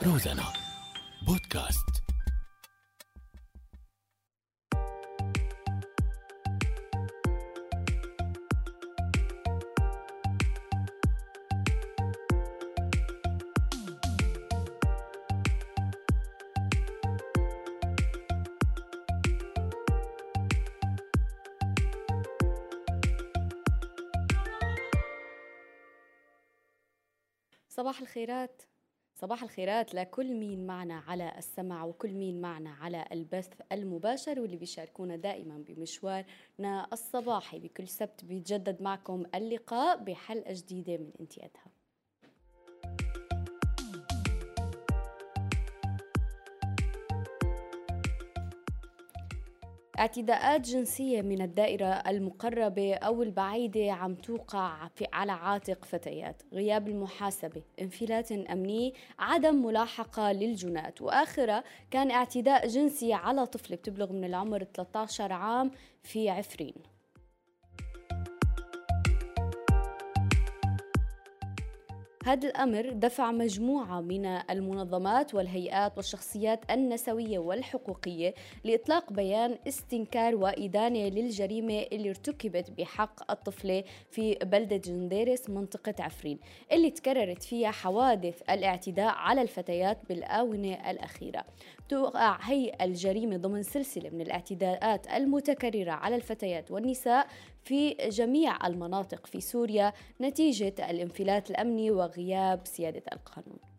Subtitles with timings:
[0.00, 0.52] روزانا
[1.26, 2.02] بودكاست.
[27.68, 28.71] صباح الخيرات.
[29.22, 35.16] صباح الخيرات لكل مين معنا على السمع وكل مين معنا على البث المباشر واللي بيشاركونا
[35.16, 37.58] دائما بمشوارنا الصباحي.
[37.58, 41.64] بكل سبت بيتجدد معكم اللقاء بحلقة جديدة من إنتيادها.
[50.02, 56.42] اعتداءات جنسية من الدائرة المقربة أو البعيدة عم توقع على عاتق فتيات.
[56.52, 61.02] غياب المحاسبة انفلات أمني عدم ملاحقة للجنات.
[61.02, 65.70] وآخرة كان اعتداء جنسي على طفلة بتبلغ من العمر 13 عام
[66.02, 66.74] في عفرين.
[72.26, 78.34] هذا الأمر دفع مجموعة من المنظمات والهيئات والشخصيات النسوية والحقوقية
[78.64, 86.38] لإطلاق بيان استنكار وإدانة للجريمة اللي ارتكبت بحق الطفلة في بلدة جنديرس منطقة عفرين
[86.72, 91.44] اللي تكررت فيها حوادث الاعتداء على الفتيات بالآونة الأخيرة.
[91.88, 97.26] توقع هي الجريمة ضمن سلسلة من الاعتداءات المتكررة على الفتيات والنساء
[97.64, 103.71] في جميع المناطق في سوريا نتيجة الانفلات الأمني وغياب سيادة القانون.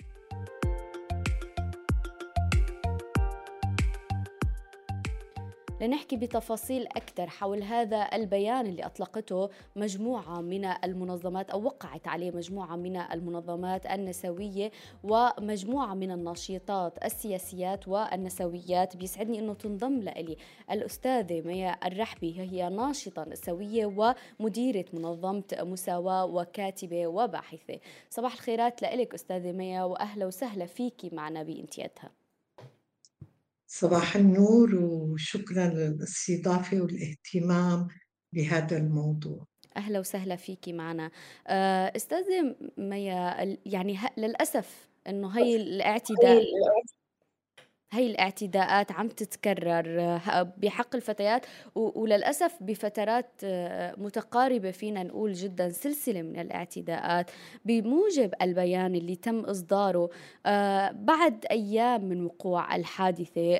[5.82, 12.76] لنحكي بتفاصيل أكثر حول هذا البيان اللي أطلقته مجموعة من المنظمات أو وقعت عليه مجموعة
[12.76, 14.72] من المنظمات النسوية
[15.04, 18.98] ومجموعة من الناشطات السياسيات والنسويات.
[18.98, 20.38] بيسعدني أنه تنضم لي
[20.72, 22.40] الأستاذة ميا الرحبي.
[22.40, 27.80] هي ناشطة نسوية ومديرة منظمة مساواة وكاتبة وباحثة.
[28.10, 32.23] صباح الخيرات لك أستاذة ميا وأهلا وسهلا فيكي معنا بانتيادها
[33.76, 37.88] صباح النور وشكرا للاستضافة والاهتمام
[38.34, 39.46] بهذا الموضوع.
[39.78, 41.12] أهلا وسهلا فيكي معنا.
[41.48, 46.44] آه، أستاذة ميا يعني للأسف أنه هي الاعتداء
[47.94, 51.46] هي الاعتداءات عم تتكرر آه، بحق الفتيات
[51.76, 57.32] وللأسف بفترات آه، متقاربة فينا نقول جدا سلسلة من الاعتداءات.
[57.66, 60.10] بموجب البيان اللي تم إصداره
[60.46, 63.58] آه، بعد أيام من وقوع الحادثة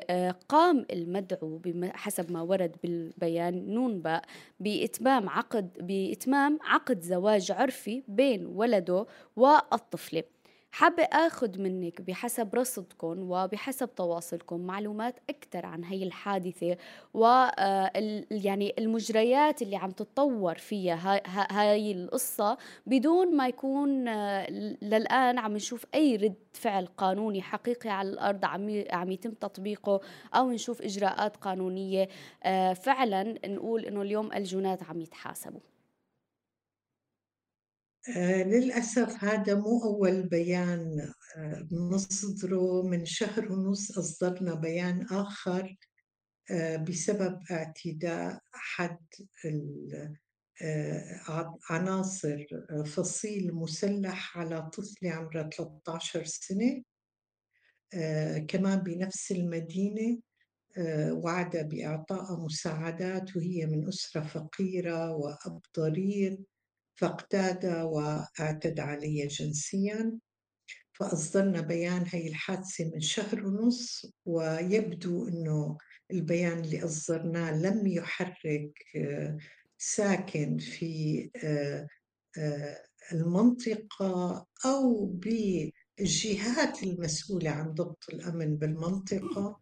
[0.48, 4.24] قام المدعو حسب ما ورد بالبيان نون باء
[4.60, 9.06] بإتمام عقد بإتمام عقد زواج عرفي بين ولده
[9.36, 10.33] والطفلة.
[10.74, 16.76] حابة أخذ منك بحسب رصدكم وبحسب تواصلكم معلومات أكثر عن هي الحادثة
[17.14, 17.90] و آه،
[18.30, 24.50] يعني المجريات اللي عم تتطور فيها هاي القصة بدون ما يكون آه،
[24.82, 30.00] للآن عم نشوف أي رد فعل قانوني حقيقي على الأرض عم عم يتم تطبيقه
[30.34, 32.08] أو نشوف إجراءات قانونية
[32.42, 35.73] آه، فعلا نقول إنه اليوم الجنات عم يتحاسبوا.
[38.08, 45.76] آه، للأسف هذا مو أول بيان آه، نصدره من شهر ونص أصدرنا بيان آخر
[46.50, 48.98] آه، بسبب اعتداء أحد
[51.70, 52.46] عناصر
[52.86, 56.82] فصيل مسلح على طفلة عمرها 13 سنة
[58.48, 60.18] كمان بنفس المدينة
[61.10, 66.38] وعد بإعطاء مساعدات وهي من أسرة فقيرة وأب ضرير.
[66.94, 70.18] فاقتاد واعتدى علي جنسيا
[70.92, 75.78] فأصدرنا بيان هي الحادثة من شهر ونص ويبدو أنه
[76.10, 79.38] البيان اللي أصدرناه لم يحرك آه،
[79.78, 81.86] ساكن في آه،
[82.38, 89.60] آه، المنطقة أو بالجهات المسؤولة عن ضبط الأمن بالمنطقة.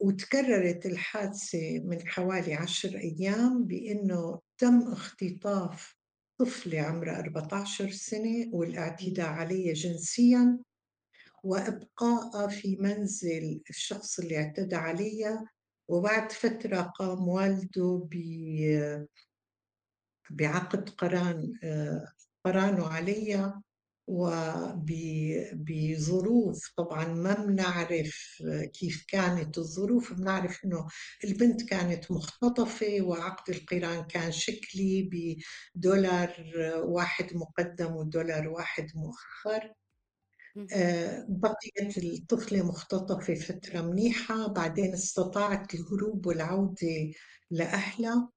[0.00, 5.94] وتكررت الحادثة من حوالي عشر أيام بأنه تم اختطاف
[6.40, 10.58] طفلة عمرها 14 سنة والأعتداء عليها جنسيا
[11.42, 15.48] وإبقاء في منزل الشخص اللي اعتدى عليها.
[15.88, 18.08] وبعد فترة قام والده
[20.30, 21.52] بعقد قران
[22.44, 23.62] قرانه عليها.
[24.08, 25.38] وبظروف
[26.76, 28.42] طبعا ما بنعرف
[28.74, 30.86] كيف كانت الظروف بنعرف إنه
[31.24, 35.10] البنت كانت مختطفة وعقد القران كان شكلي
[35.76, 36.34] بدولار
[36.84, 39.72] واحد مقدم ودولار واحد مؤخر.
[40.72, 47.12] آه، بقيت الطفلة مختطفة فترة منيحة بعدين استطاعت الهروب والعودة
[47.50, 48.30] لأهلها.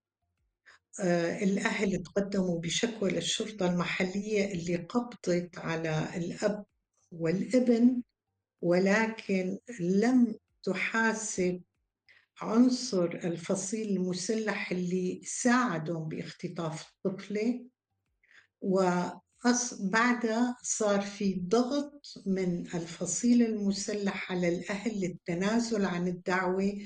[1.43, 6.65] الأهل تقدموا بشكوى للشرطة المحلية اللي قبضت على الأب
[7.11, 8.01] والابن
[8.61, 11.61] ولكن لم تحاسب
[12.41, 17.65] عنصر الفصيل المسلح اللي ساعدهم باختطاف الطفلة.
[18.61, 26.77] وبعدها صار في ضغط من الفصيل المسلح على الأهل للتنازل عن الدعوة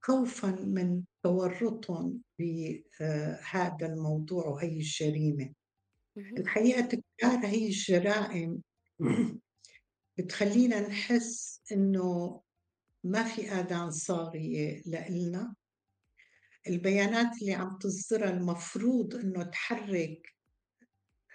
[0.00, 5.52] خوفا من تورطهم بهذا الموضوع وهي الجريمة.
[6.16, 8.62] الحقيقة تكرار هي الجرائم
[10.18, 12.40] بتخلينا نحس إنه
[13.04, 15.54] ما في آذان صاغية لإلنا.
[16.68, 20.32] البيانات اللي عم تصدرها المفروض إنه تحرك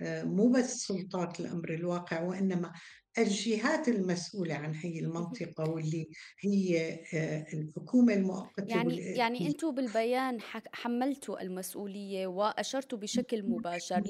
[0.01, 2.73] آه، مو بس سلطات الأمر الواقع وإنما
[3.17, 6.09] الجهات المسؤولة عن هي المنطقة واللي
[6.39, 10.37] هي آه، الحكومة المؤقتة يعني يعني أنتم بالبيان
[10.73, 14.01] حملتوا المسؤولية وأشرتوا بشكل مباشر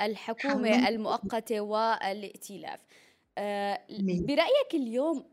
[0.00, 2.80] للحكومة المؤقتة والائتلاف.
[4.26, 5.24] برأيك اليوم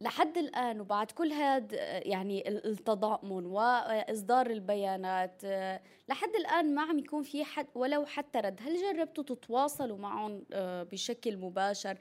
[0.00, 1.76] لحد الآن وبعد كل هذا
[2.08, 8.60] يعني التضامن وإصدار البيانات آه، لحد الآن ما عم يكون في حد ولو حتى رد
[8.62, 11.98] هل جربتوا تتواصلوا معهم آه، بشكل مباشر؟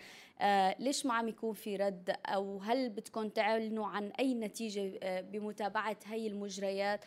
[0.80, 6.28] ليش ما عم يكون في رد؟ أو هل بدكم تعلنوا عن أي نتيجة بمتابعة هي
[6.28, 7.06] المجريات؟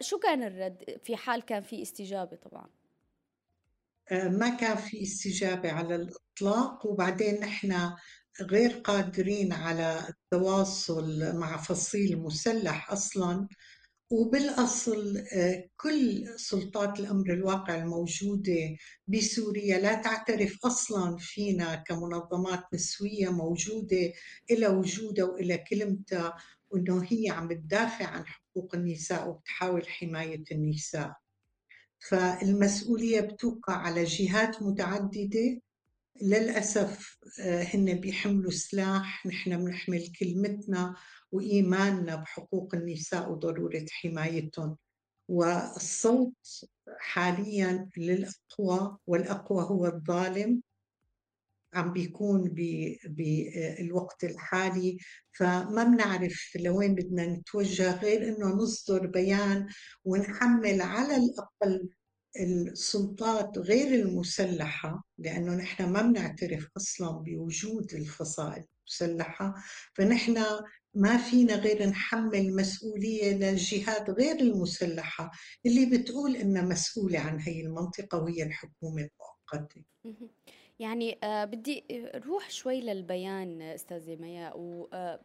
[0.00, 2.64] شو كان الرد؟ في حال كان في استجابة طبعاً.
[2.64, 2.85] آه،
[4.12, 7.92] ما كان في استجابة على الإطلاق وبعدين نحن
[8.42, 13.48] غير قادرين على التواصل مع فصيل مسلح أصلا.
[14.10, 18.76] وبالأصل آه، كل سلطات الأمر الواقع الموجودة
[19.08, 24.12] بسوريا لا تعترف أصلا فينا كمنظمات نسوية موجودة
[24.50, 26.36] إلى وجودها وإلى كلمتها
[26.70, 31.25] وإنه هي عم تدافع عن حقوق النساء وبتحاول حماية النساء.
[31.98, 35.60] فالمسؤولية بتوقع على جهات متعددة.
[36.22, 40.94] للأسف آه، هن بيحملوا سلاح نحن بنحمل كلمتنا
[41.32, 44.76] وإيماننا بحقوق النساء وضرورة حمايتهم.
[45.28, 50.62] والصوت حاليا للأقوى والأقوى هو الظالم.
[51.74, 52.54] عم بيكون
[53.04, 54.98] بالوقت الحالي.
[55.38, 59.66] فما بنعرف لوين بدنا نتوجه غير إنه نصدر بيان
[60.04, 61.88] ونحمل على الأقل
[62.40, 69.54] السلطات غير المسلحة لأنه نحن ما بنعترف أصلا بوجود الفصائل المسلحة.
[69.94, 70.44] فنحن
[70.94, 75.30] ما فينا غير نحمل مسؤولية للجهات غير المسلحة
[75.66, 79.84] اللي بتقول إنها مسؤولة عن هي المنطقة وهي الحكومة المؤقتة.
[80.78, 81.84] يعني آه بدي
[82.26, 85.20] روح شوي للبيان أستاذة ميا و آه آه،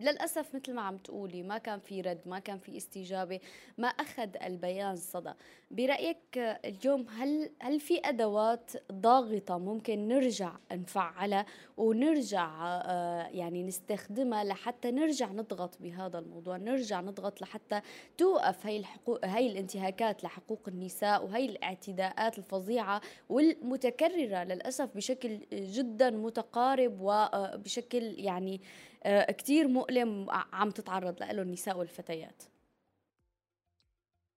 [0.00, 3.40] للأسف مثل ما عم تقولي ما كان في رد ما كان في استجابة
[3.78, 5.32] ما أخذ البيان صدى.
[5.70, 12.50] برأيك اليوم هل هل في أدوات ضاغطة ممكن نرجع نفعلها ونرجع
[12.84, 17.80] آه، يعني نستخدمها لحتى نرجع نضغط بهذا الموضوع نرجع نضغط لحتى
[18.18, 26.98] توقف هي الحقوق هي الانتهاكات لحقوق النساء وهي الاعتداءات الفظيعة والمتكررة للأسف بشكل جدا متقارب
[27.00, 28.91] وبشكل يعني آه،
[29.38, 32.42] كتير مؤلم عم تتعرض له النساء والفتيات.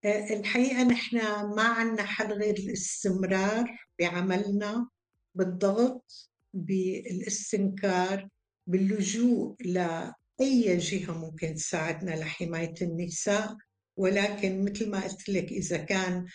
[0.06, 1.18] آه، الحقيقة نحن
[1.56, 4.90] ما عندنا حل غير الاستمرار بعملنا
[5.36, 8.30] بالضغط بالاستنكار
[8.68, 13.56] باللجوء لأي جهة ممكن تساعدنا لحماية النساء
[13.98, 16.26] ولكن مثل ما قلت لك إذا كان آه،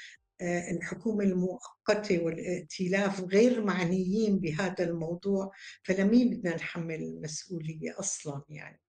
[0.43, 8.81] الحكومة المؤقتة والائتلاف غير معنيين بهذا الموضوع فلمين بدنا نحمل المسؤولية أصلا يعني؟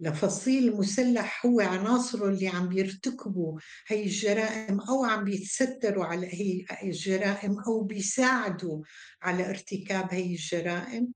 [0.00, 7.60] لفصيل مسلح هو عناصره اللي عم بيرتكبوا هي الجرائم أو عم بيتستروا على هي الجرائم
[7.60, 8.82] أو بيساعدوا
[9.22, 11.12] على ارتكاب هي الجرائم؟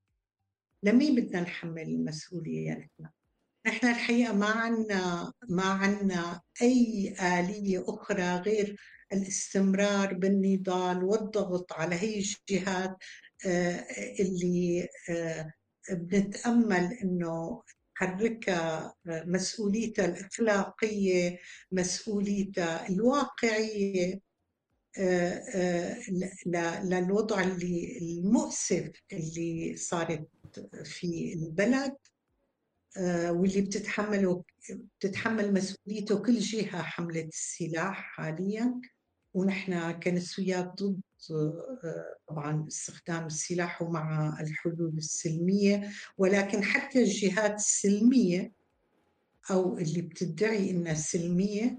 [0.82, 3.10] لمين بدنا نحمل المسؤولية نحن؟
[3.66, 8.76] نحن الحقيقة ما عنا ما عنا أي آلية أخرى غير
[9.12, 12.96] الاستمرار بالنضال والضغط على هي الجهات
[13.46, 13.86] آه،
[14.20, 15.52] اللي آه،
[15.90, 17.62] بنتأمل أنه
[17.96, 21.38] تحركها آه، مسؤوليتها الأخلاقية
[21.72, 24.20] مسؤوليتها الواقعية
[26.84, 30.28] للوضع اللي المؤسف اللي صارت
[30.84, 31.96] في البلد
[33.28, 38.80] واللي بتتحمله بتتحمل مسؤوليته كل جهة حملت السلاح حاليا.
[39.38, 41.00] ونحن كنسويات ضد
[42.28, 45.90] طبعا استخدام السلاح ومع الحلول السلمية.
[46.18, 48.52] ولكن حتى الجهات السلمية
[49.50, 51.78] أو اللي بتدعي إنها سلمية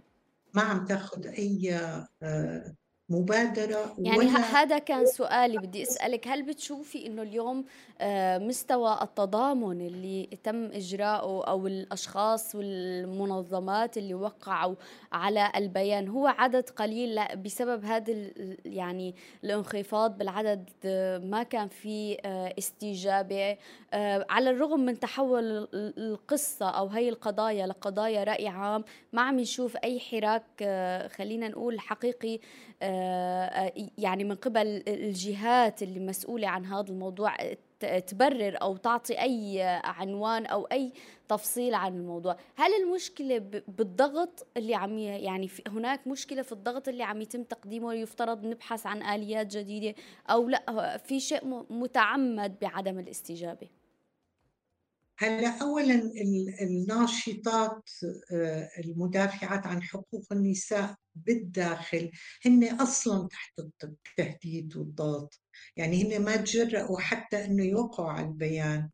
[0.53, 1.75] ما عم تاخذ أي
[2.23, 2.75] آه،
[3.09, 7.65] مبادرة يعني ولا هذا كان سؤالي بدي أسألك هل بتشوفي أنه اليوم
[8.01, 14.75] آه، مستوى التضامن اللي تم إجراءه أو الأشخاص والمنظمات اللي وقعوا
[15.11, 18.13] على البيان هو عدد قليل؟ بسبب هذا
[18.65, 20.69] يعني الانخفاض بالعدد
[21.23, 23.57] ما كان في آه، استجابة
[23.93, 29.77] آه، على الرغم من تحول القصة أو هي القضايا لقضايا رأي عام ما عم نشوف
[29.83, 30.43] أي حراك
[31.15, 32.39] خلينا نقول حقيقي آه،
[33.97, 37.35] يعني من قبل الجهات اللي مسؤولة عن هذا الموضوع
[37.79, 40.93] تبرر أو تعطي أي عنوان أو أي
[41.29, 42.37] تفصيل عن الموضوع.
[42.55, 48.45] هل المشكلة بالضغط اللي عم يعني هناك مشكلة في الضغط اللي عم يتم تقديمه يفترض
[48.45, 49.95] نبحث عن آليات جديدة
[50.29, 53.69] أو لا؟ في شيء متعمد بعدم الاستجابة؟
[55.17, 56.11] هلا اولا
[56.61, 57.89] الناشطات
[58.31, 60.95] آه، المدافعات عن حقوق النساء
[61.25, 62.11] بالداخل
[62.45, 65.41] هن أصلا تحت التهديد والضغط.
[65.75, 68.89] يعني هن ما تجرأوا حتى انه يوقعوا على البيان.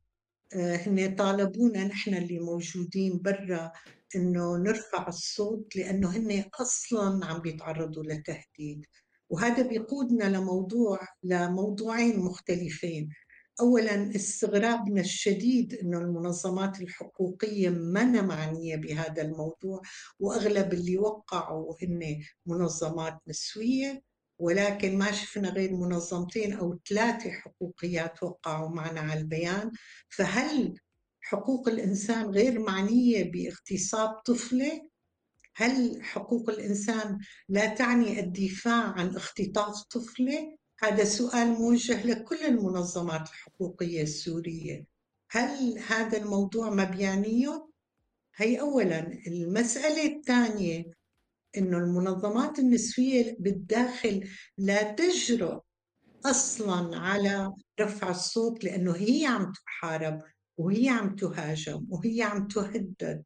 [0.56, 3.72] آه، هن طالبونا نحن اللي موجودين برا
[4.16, 8.86] انه نرفع الصوت لأنه هن أصلا عم بيتعرضوا لتهديد.
[9.30, 13.10] وهذا بيقودنا لموضوع لموضوعين مختلفين.
[13.62, 19.82] اولا استغرابنا الشديد إنه المنظمات الحقوقية ما معنية بهذا الموضوع
[20.20, 24.02] وأغلب اللي وقعوا هن منظمات نسوية
[24.40, 29.72] ولكن ما شفنا غير منظمتين أو ثلاثة حقوقيات وقعوا معنا على البيان.
[30.10, 30.80] فهل
[31.22, 34.90] حقوق الإنسان غير معنية باغتصاب طفلة؟
[35.56, 37.20] هل حقوق الإنسان
[37.50, 44.86] لا تعني الدفاع عن اختطاف طفلة؟ هذا سؤال موجه لكل المنظمات الحقوقية السورية.
[45.32, 47.70] هل هذا الموضوع ما بيعنيه؟
[48.36, 49.00] هي أولا.
[49.28, 50.86] المسألة الثانية
[51.58, 55.62] إنه المنظمات النسوية بالداخل لا تجرؤ
[56.26, 60.22] أصلا على رفع الصوت لأنه هي عم تحارب
[60.58, 63.24] وهي عم تهاجم وهي عم تهدد.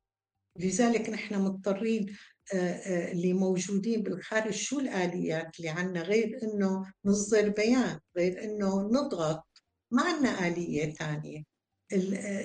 [0.60, 2.16] لذلك نحن مضطرين
[2.54, 9.46] اللي موجودين بالخارج شو الآليات اللي عنا؟ غير إنه نصدر بيان غير إنه نضغط.
[9.92, 11.44] ما عنا آلية ثانية.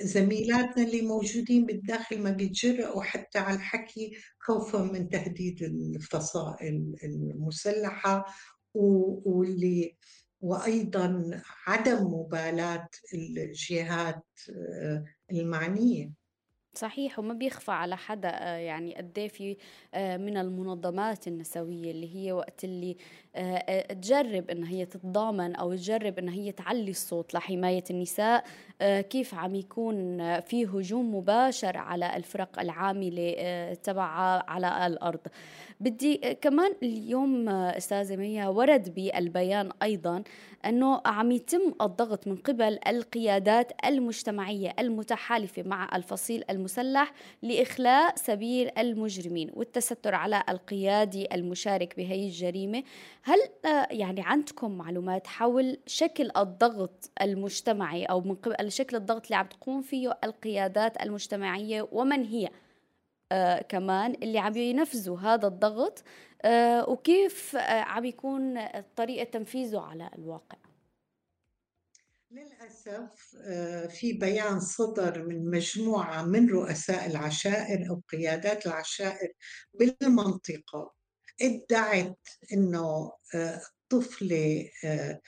[0.01, 8.25] زميلاتنا اللي موجودين بالداخل ما بيتجرأوا حتى على الحكي خوفا من تهديد الفصائل المسلحة
[8.73, 9.95] واللي
[10.41, 14.23] وأيضا عدم مبالاة الجهات
[15.31, 16.11] المعنية.
[16.77, 19.57] صحيح وما بيخفى على حدا آه، يعني قد إيه في
[19.93, 22.97] آه، من المنظمات النسوية اللي هي وقت اللي
[23.35, 28.43] آه، تجرب إن هي تتضامن أو تجرب إن هي تعلي الصوت لحماية النساء
[28.81, 35.19] كيف عم يكون في هجوم مباشر على الفرق العاملة تبعها على الأرض.
[35.85, 40.23] بدي كمان اليوم أستاذة ميا ورد بالبيان أيضا
[40.65, 49.51] إنه عم يتم الضغط من قبل القيادات المجتمعية المتحالفة مع الفصيل المسلح لإخلاء سبيل المجرمين
[49.53, 52.83] والتستر على القيادي المشارك بهي الجريمة.
[53.23, 53.39] هل
[53.91, 59.81] يعني عندكم معلومات حول شكل الضغط المجتمعي أو من قبل شكل الضغط اللي عم تقوم
[59.81, 62.49] فيه القيادات المجتمعية ومن هي؟
[63.31, 66.03] آه كمان اللي عم ينفذوا هذا الضغط
[66.41, 70.57] آه وكيف آه عم يكون طريقة تنفيذه على الواقع.
[72.31, 79.33] للأسف آه، في بيان صدر من مجموعة من رؤساء العشائر أو قيادات العشائر
[79.73, 80.93] بالمنطقة
[81.41, 82.19] ادعت
[82.53, 85.21] أنه آه، طفلة آه،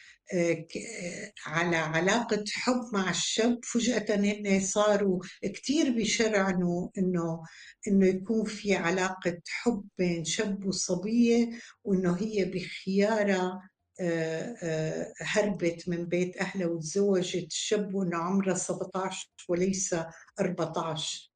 [1.45, 7.43] على علاقة حب مع الشاب فجأة هن صاروا كتير بيشرعنوا إنه
[7.87, 11.49] إنه يكون في علاقة حب بين شاب وصبية
[11.83, 13.61] وإنه هي بخيارة
[13.99, 19.95] آه، آه، هربت من بيت أهلها وتزوجت الشاب وإنه عمرها 17 وليس
[20.39, 21.31] 14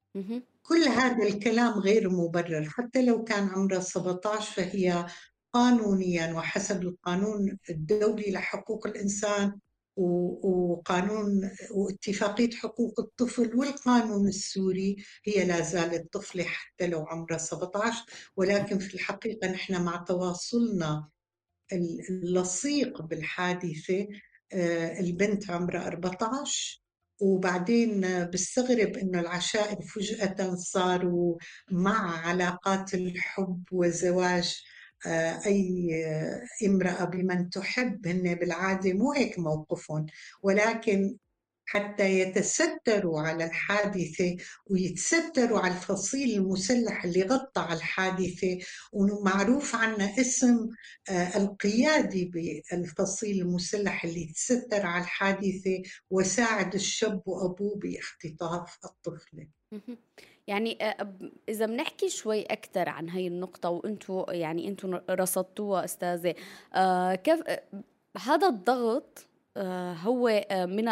[0.63, 5.05] كل هذا الكلام غير مبرر حتى لو كان عمرها 17 فهي
[5.53, 9.59] قانونيا وحسب القانون الدولي لحقوق الإنسان
[9.95, 18.05] وقانون واتفاقية حقوق الطفل والقانون السوري هي لا زالت طفلة حتى لو عمرها 17
[18.35, 21.09] ولكن في الحقيقة نحن مع تواصلنا
[22.09, 24.07] اللصيق بالحادثة
[24.53, 26.81] آه، البنت عمرها 14
[27.21, 31.37] وبعدين بستغرب إنه العشائر فجأة صاروا
[31.71, 34.63] مع علاقات الحب وزواج
[35.45, 35.89] أي
[36.67, 40.05] امرأة بمن تحب هن بالعادة مو هيك موقفهم
[40.43, 41.17] ولكن
[41.65, 48.57] حتى يتستروا على الحادثة ويتستروا على الفصيل المسلح اللي غطى على الحادثة
[48.91, 50.69] ومعروف عنا اسم
[51.09, 59.47] آه، القيادي بالفصيل المسلح اللي تستر على الحادثة وساعد الشاب وأبوه باختطاف الطفلة.
[60.47, 61.13] يعني آه،
[61.49, 66.35] إذا بنحكي شوي أكثر عن هاي النقطة وأنتم يعني أنتم رصدتوها أستاذة
[66.73, 67.39] آه، كيف
[68.17, 69.30] هذا الضغط آه،
[69.93, 70.87] هو آه، من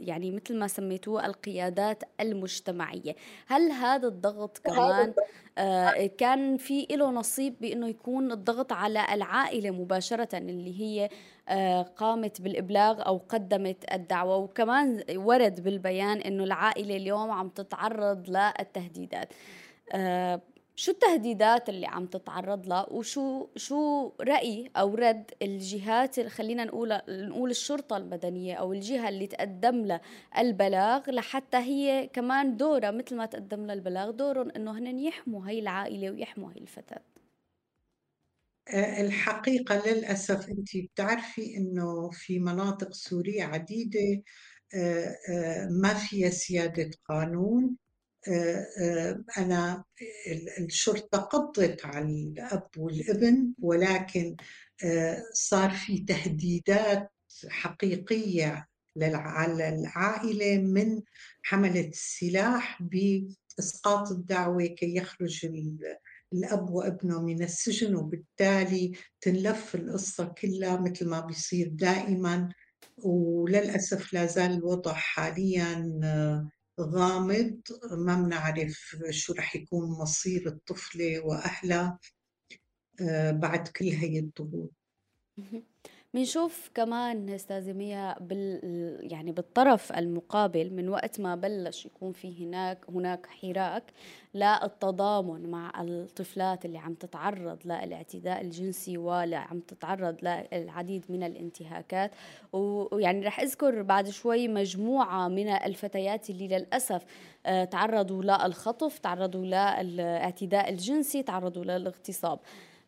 [0.00, 3.16] يعني مثل ما سميتوه القيادات المجتمعية.
[3.46, 5.14] هل هذا الضغط كمان
[5.58, 11.08] آه، كان في له نصيب بأنه يكون الضغط على العائلة مباشرة اللي هي
[11.96, 19.32] قامت بالإبلاغ أو قدمت الدعوة؟ وكمان ورد بالبيان أنه العائلة اليوم عم تتعرض للتهديدات.
[20.76, 27.00] شو التهديدات اللي عم تتعرض لها وشو شو رأي أو رد الجهات اللي خلينا نقول
[27.08, 30.00] نقول الشرطة المدنية أو الجهة اللي تقدم لها
[30.38, 35.58] البلاغ لحتى هي كمان دورها مثل ما تقدم لها البلاغ دورهم إنه هن يحموا هي
[35.58, 37.00] العائلة ويحموا هي الفتاة.
[38.68, 44.22] آه، الحقيقة للأسف أنت بتعرفي أنه في مناطق سورية عديدة
[44.74, 47.76] آه، آه، ما فيها سيادة قانون.
[49.38, 49.84] أنا
[50.58, 54.36] الشرطة قبضت على الأب والابن ولكن
[54.84, 57.12] آه، صار في تهديدات
[57.48, 58.68] حقيقية
[59.02, 61.02] على العائلة من
[61.42, 65.46] حملة السلاح بإسقاط الدعوة كي يخرج
[66.32, 72.48] الأب وابنه من السجن وبالتالي تنلف القصة كلها مثل ما بيصير دائما.
[72.98, 76.00] وللأسف لا زال الوضع حاليا
[76.80, 77.60] غامض
[77.92, 81.98] ما بنعرف شو رح يكون مصير الطفلة وأهلها
[83.00, 84.72] آه، بعد كل هي الضغوط.
[86.14, 88.60] بنشوف كمان استاذه ميا بال
[89.12, 93.82] يعني بالطرف المقابل من وقت ما بلش يكون في هناك هناك حراك
[94.34, 102.10] للتضامن مع الطفلات اللي عم تتعرض للاعتداء الجنسي ولا عم تتعرض للعديد من الانتهاكات.
[102.52, 107.04] ويعني رح أذكر بعد شوي مجموعة من الفتيات اللي للأسف
[107.46, 112.38] آه، تعرضوا للخطف تعرضوا للاعتداء الجنسي تعرضوا للاغتصاب.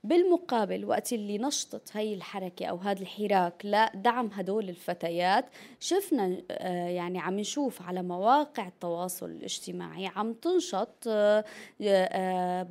[0.08, 5.44] بالمقابل وقت اللي نشطت هي الحركة أو هذا الحراك لدعم هدول الفتيات
[5.80, 11.44] شفنا آه، يعني عم نشوف على مواقع التواصل الاجتماعي عم تنشط آه،
[11.82, 12.66] آه،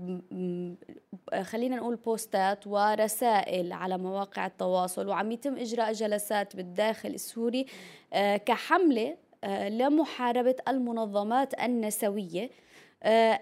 [1.41, 7.65] خلينا نقول بوستات ورسائل على مواقع التواصل وعم يتم إجراء جلسات بالداخل السوري
[8.45, 9.17] كحملة
[9.69, 12.49] لمحاربة المنظمات النسوية.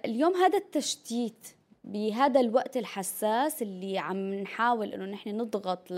[0.06, 1.47] اليوم هذا التشتيت
[1.84, 5.91] بهذا الوقت الحساس اللي عم نحاول إنه نحن نضغط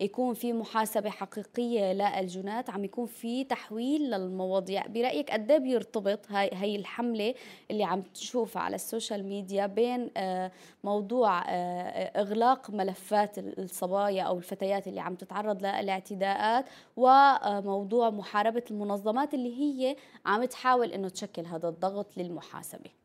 [0.00, 4.86] ليكون في محاسبة حقيقية للجنات عم يكون في تحويل للمواضيع.
[4.86, 7.34] برأيك قد إيه بيرتبط هاي هي الحملة
[7.70, 10.52] اللي عم تشوفها على السوشيال ميديا بين آه،
[10.84, 16.64] موضوع آه، إغلاق ملفات الصبايا أو الفتيات اللي عم تتعرض للاعتداءات
[16.96, 23.01] وموضوع محاربة المنظمات اللي هي عم تحاول إنه تشكل هذا الضغط للمحاسبة؟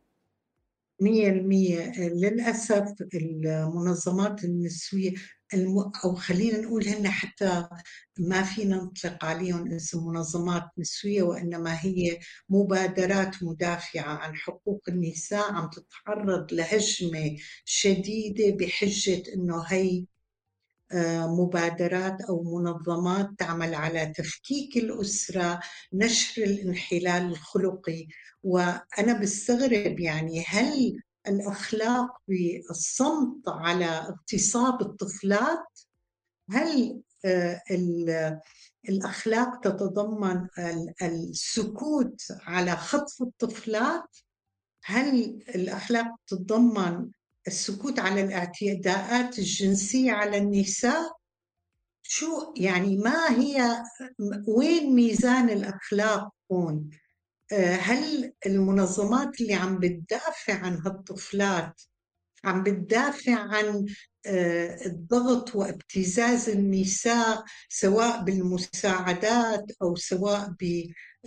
[1.01, 1.99] مية المية.
[1.99, 5.13] للأسف المنظمات النسوية
[5.53, 5.91] الم...
[6.05, 7.67] أو خلينا نقول هن حتى
[8.19, 15.69] ما فينا نطلق عليهم اسم منظمات نسوية وإنما هي مبادرات مدافعة عن حقوق النساء عم
[15.69, 20.05] تتعرض لهجمة شديدة بحجة إنه هي
[21.27, 25.59] مبادرات أو منظمات تعمل على تفكيك الأسرة،
[25.93, 28.07] نشر الانحلال الخلقي،
[28.43, 35.79] وأنا بستغرب يعني هل الأخلاق بالصمت على اغتصاب الطفلات؟
[36.49, 37.61] هل آه،
[38.89, 40.47] الأخلاق تتضمن
[41.01, 44.17] السكوت على خطف الطفلات؟
[44.83, 47.11] هل الأخلاق تتضمن
[47.47, 51.17] السكوت على الاعتداءات الجنسية على النساء
[52.03, 53.83] شو يعني ما هي
[54.47, 56.89] وين ميزان الأخلاق هون؟
[57.51, 61.81] آه، هل المنظمات اللي عم بتدافع عن هالطفلات
[62.47, 63.85] عم بتدافع عن
[64.25, 70.53] آه، الضغط وابتزاز النساء سواء بالمساعدات أو سواء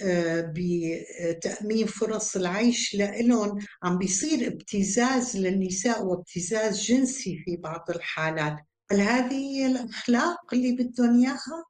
[0.03, 8.57] آه، بتامين فرص العيش لهم عم بيصير ابتزاز للنساء وابتزاز جنسي في بعض الحالات.
[8.93, 11.70] هل هذه هي الأخلاق اللي بدهم إياها؟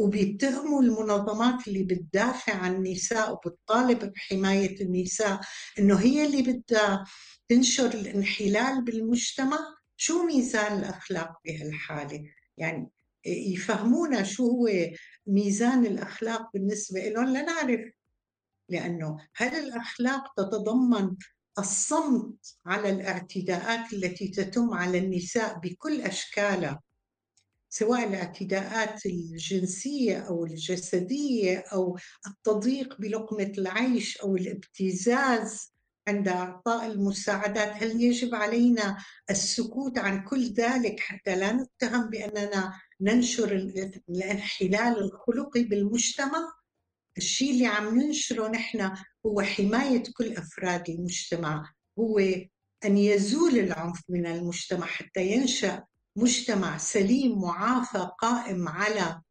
[0.00, 5.40] وبيتهموا المنظمات اللي بتدافع عن النساء وبتطالب بحماية النساء
[5.78, 7.04] إنه هي اللي بدها
[7.48, 9.58] تنشر الانحلال بالمجتمع.
[9.96, 12.24] شو ميزان الأخلاق بهالحالة؟
[12.56, 12.90] يعني
[13.26, 14.68] يفهمونا شو هو
[15.26, 17.80] ميزان الأخلاق بالنسبة لهم لنعرف
[18.68, 21.16] لأنه هل الأخلاق تتضمن
[21.58, 26.80] الصمت على الاعتداءات التي تتم على النساء بكل أشكالها؟
[27.70, 35.72] سواء الاعتداءات الجنسية أو الجسدية أو التضييق بلقمة العيش أو الابتزاز
[36.08, 38.96] عند إعطاء المساعدات هل يجب علينا
[39.30, 43.52] السكوت عن كل ذلك حتى لا نتهم بأننا ننشر
[44.08, 46.52] الانحلال الخلقي بالمجتمع؟
[47.18, 48.90] الشيء اللي عم ننشره نحن
[49.26, 52.18] هو حماية كل أفراد المجتمع هو
[52.84, 55.84] أن يزول العنف من المجتمع حتى ينشأ
[56.16, 59.22] مجتمع سليم معافى قائم على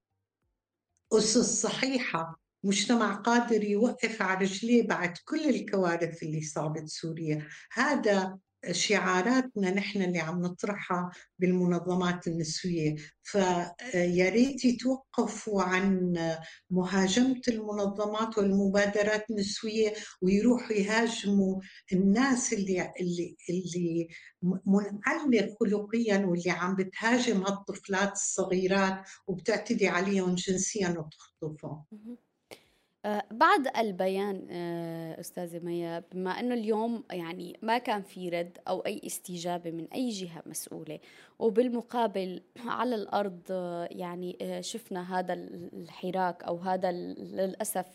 [1.14, 2.40] أسس صحيحة.
[2.64, 7.48] مجتمع قادر يوقف على رجليه بعد كل الكوارث اللي صابت سوريا.
[7.74, 8.40] هذا
[8.72, 12.96] شعاراتنا نحن اللي عم نطرحها بالمنظمات النسوية.
[13.24, 16.14] فيا ريت يتوقفوا عن
[16.70, 21.62] مهاجمة المنظمات والمبادرات النسوية ويروحوا يهاجموا
[21.94, 24.08] الناس اللي اللي اللي
[24.66, 32.29] منعلة خلقيا واللي عم بتهاجم هالطفلات الصغيرات وبتعتدي عليهم جنسيا وتخطفهم آه،
[33.32, 39.02] بعد البيان آه، أستاذة ميا بما أنه اليوم يعني ما كان في رد أو أي
[39.06, 41.00] استجابة من أي جهة مسؤولة
[41.40, 47.86] وبالمقابل على الأرض آه، يعني شفنا هذا الحراك أو هذا للأسف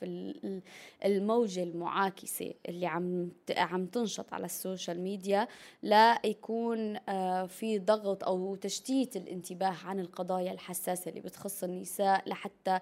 [1.05, 5.49] الموجة المعاكسة اللي عم عم تنشط على ال social media
[5.83, 6.99] لا يكون
[7.47, 12.81] في ضغط أو تشتيت الانتباه عن القضايا الحساسة اللي بتخص النساء لحتى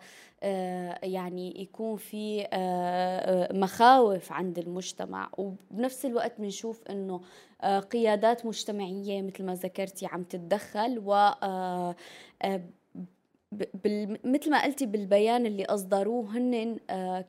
[1.03, 5.31] يعني يكون في في آه، آه، مخاوف عند المجتمع.
[5.39, 7.21] وبنفس الوقت بنشوف إنه
[7.63, 11.13] آه، قيادات مجتمعية مثل ما ذكرتي عم تتدخل و
[14.25, 16.79] مثل ما قلتي بالبيان اللي أصدروه هن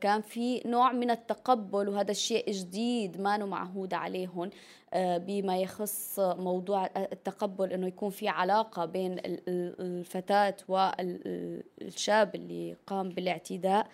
[0.01, 4.49] كان في نوع من التقبل وهذا الشيء جديد ما معهود عليهم
[4.95, 9.17] بما يخص موضوع التقبل إنه يكون في علاقة بين
[9.49, 13.87] الفتاة والشاب اللي قام بالاعتداء.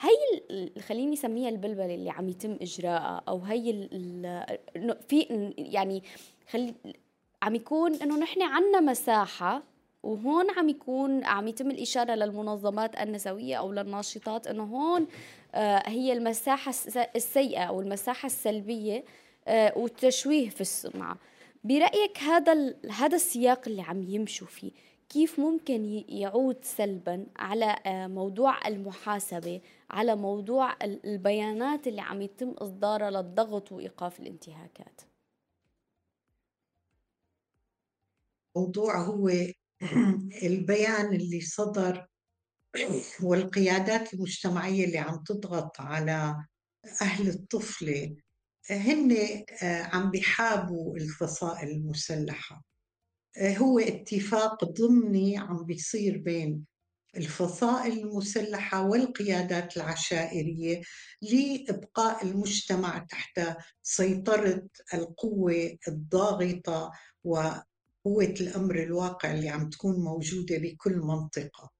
[0.00, 3.88] هي خليني اسميها البلبله اللي عم يتم إجراءها أو هي
[5.08, 6.02] في يعني
[6.50, 6.74] خلي
[7.42, 9.62] عم يكون إنه نحن عنا مساحة
[10.02, 15.06] وهون عم يكون عم يتم الإشارة للمنظمات النسوية أو للناشطات أنه هون
[15.54, 16.72] آه، هي المساحة
[17.16, 19.04] السيئة أو المساحة السلبية
[19.48, 21.16] آه، والتشويه في السمعة
[21.64, 24.70] برأيك هذا هذا السياق اللي عم يمشوا فيه
[25.10, 33.10] كيف ممكن يعود سلبا على آه، موضوع المحاسبة على موضوع البيانات اللي عم يتم إصدارها
[33.10, 35.00] للضغط وإيقاف الانتهاكات؟
[38.56, 39.28] موضوع هو
[40.42, 42.06] البيان اللي صدر
[43.24, 46.36] والقيادات المجتمعية اللي عم تضغط على
[47.02, 48.16] أهل الطفلة
[48.70, 49.12] هن
[49.62, 52.69] آه، عم بيحابوا الفصائل المسلحة.
[53.38, 56.64] هو اتفاق ضمني عم بيصير بين
[57.16, 60.82] الفصائل المسلحة والقيادات العشائرية
[61.22, 63.40] لإبقاء المجتمع تحت
[63.82, 64.62] سيطرة
[64.94, 66.92] القوة الضاغطة
[67.24, 71.70] وقوة الأمر الواقع اللي عم تكون موجودة بكل منطقة.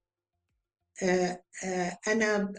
[1.03, 2.53] آه، آه، أنا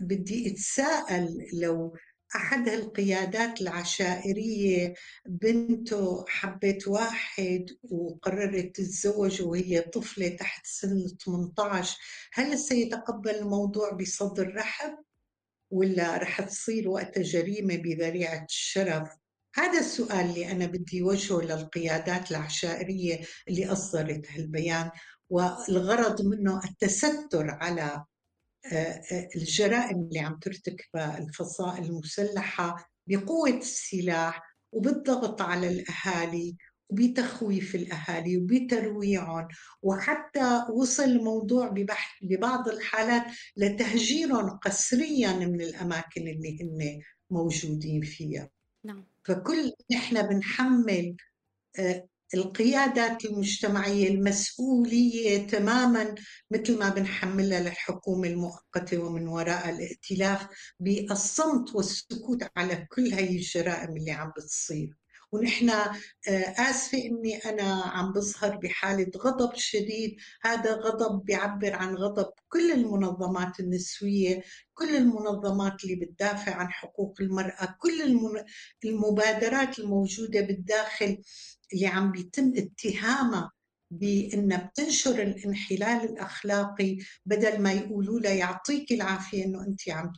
[0.00, 1.96] بدي أتساءل لو
[2.36, 4.94] أحد القيادات العشائرية
[5.26, 11.98] بنته حبت واحد وقررت تتزوج وهي طفلة تحت سن 18
[12.32, 14.98] هل سيتقبل الموضوع بصدر رحب
[15.70, 19.08] ولا رح تصير وقتها جريمة بذريعة الشرف؟
[19.54, 24.90] هذا السؤال اللي أنا بدي وجهه للقيادات العشائرية اللي أصدرت هالبيان
[25.30, 28.04] والغرض منه التستر على
[29.36, 36.56] الجرائم اللي عم ترتكبها الفصائل المسلحة بقوة السلاح وبالضغط على الأهالي
[36.88, 39.48] وبتخويف الأهالي وبترويعهم
[39.82, 41.74] وحتى وصل الموضوع
[42.22, 43.22] ببعض الحالات
[43.56, 47.00] لتهجيرهم قسريا من الأماكن اللي هن
[47.30, 48.50] موجودين فيها
[48.84, 49.06] نعم.
[49.24, 51.16] فكل نحن بنحمل
[51.78, 56.14] آه، القيادات المجتمعية المسؤولية تماما
[56.50, 60.46] مثل ما بنحملها للحكومة المؤقتة ومن وراء الائتلاف
[60.80, 64.96] بالصمت والسكوت على كل هاي الجرائم اللي عم بتصير.
[65.32, 65.70] ونحن
[66.58, 70.16] آسفة إني أنا عم بظهر بحالة غضب شديد.
[70.42, 74.42] هذا غضب بيعبر عن غضب كل المنظمات النسوية
[74.74, 78.02] كل المنظمات اللي بتدافع عن حقوق المرأة كل
[78.84, 81.22] المبادرات الموجودة بالداخل.
[81.72, 83.50] اللي عم بيتم اتهامها
[83.90, 90.12] بانها بتنشر الانحلال الأخلاقي بدل ما يقولوا لها يعطيك العافية إنه أنت عم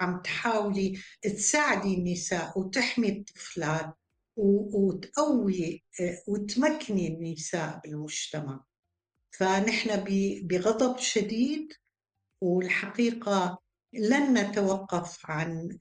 [0.00, 3.94] عم تحاولي تساعدي النساء وتحمي الطفلات
[4.36, 5.84] وتقوي
[6.26, 8.64] وتمكني النساء بالمجتمع.
[9.30, 10.04] فنحن
[10.42, 11.72] بغضب شديد
[12.40, 13.61] والحقيقة
[13.92, 15.78] لن نتوقف عن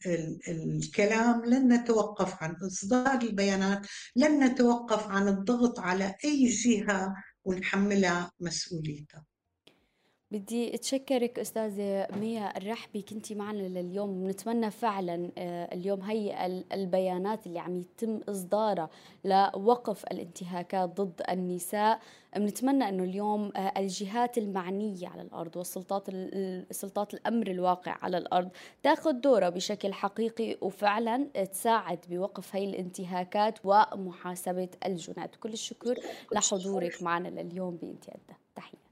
[0.48, 7.14] الكلام لن نتوقف عن إصدار البيانات لن نتوقف عن الضغط على أي جهة
[7.46, 9.26] ونحملها مسؤوليتها.
[10.32, 14.24] بدي أتشكرك أستاذة ميا الرحبي كنتي معنا لليوم.
[14.24, 18.90] بنتمنى فعلا آه، اليوم هي البيانات اللي عم يتم إصدارها
[19.26, 22.00] لوقف الانتهاكات ضد النساء.
[22.36, 26.08] بنتمنى إنه اليوم آه، الجهات المعنية على الأرض والسلطات
[26.72, 28.50] سلطات الأمر الواقع على الأرض
[28.84, 36.00] تاخذ دورها بشكل حقيقي وفعلا تساعد بوقف هي الانتهاكات ومحاسبة الجنات كل الشكر
[36.34, 38.91] لحضورك معنا لليوم بانتياده تحيه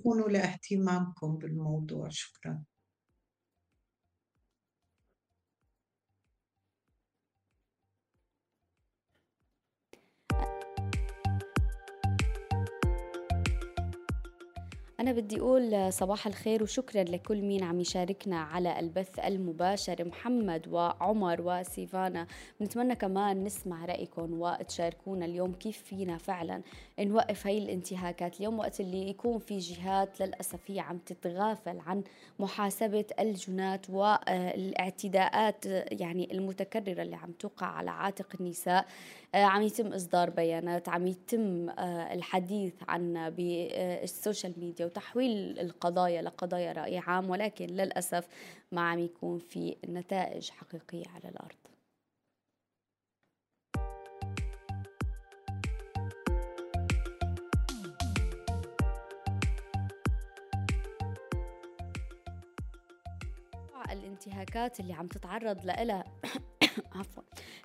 [0.00, 2.08] تكونوا لاهتمامكم بالموضوع.
[2.10, 2.64] شكرا.
[15.00, 21.40] أنا بدي أقول صباح الخير وشكرا لكل مين عم يشاركنا على البث المباشر محمد وعمر
[21.44, 22.26] وسيفانا.
[22.60, 26.62] بنتمنى كمان نسمع رأيكم وتشاركونا اليوم كيف فينا فعلا
[27.00, 28.40] نوقف هاي الانتهاكات.
[28.40, 32.02] اليوم وقت اللي يكون في جهات للأسف هي عم تتغافل عن
[32.38, 35.66] محاسبة الجنات والإعتداءات
[36.00, 38.86] يعني المتكررة اللي عم توقع على عاتق النساء.
[39.34, 46.98] عم يتم إصدار بيانات عم يتم آه، الحديث عنها بالسوشيال ميديا وتحويل القضايا لقضايا رأي
[46.98, 48.28] عام ولكن للأسف
[48.72, 51.60] ما عم يكون في نتائج حقيقية على الأرض.
[63.92, 66.04] الانتهاكات اللي عم تتعرض لها
[66.96, 67.22] عفوا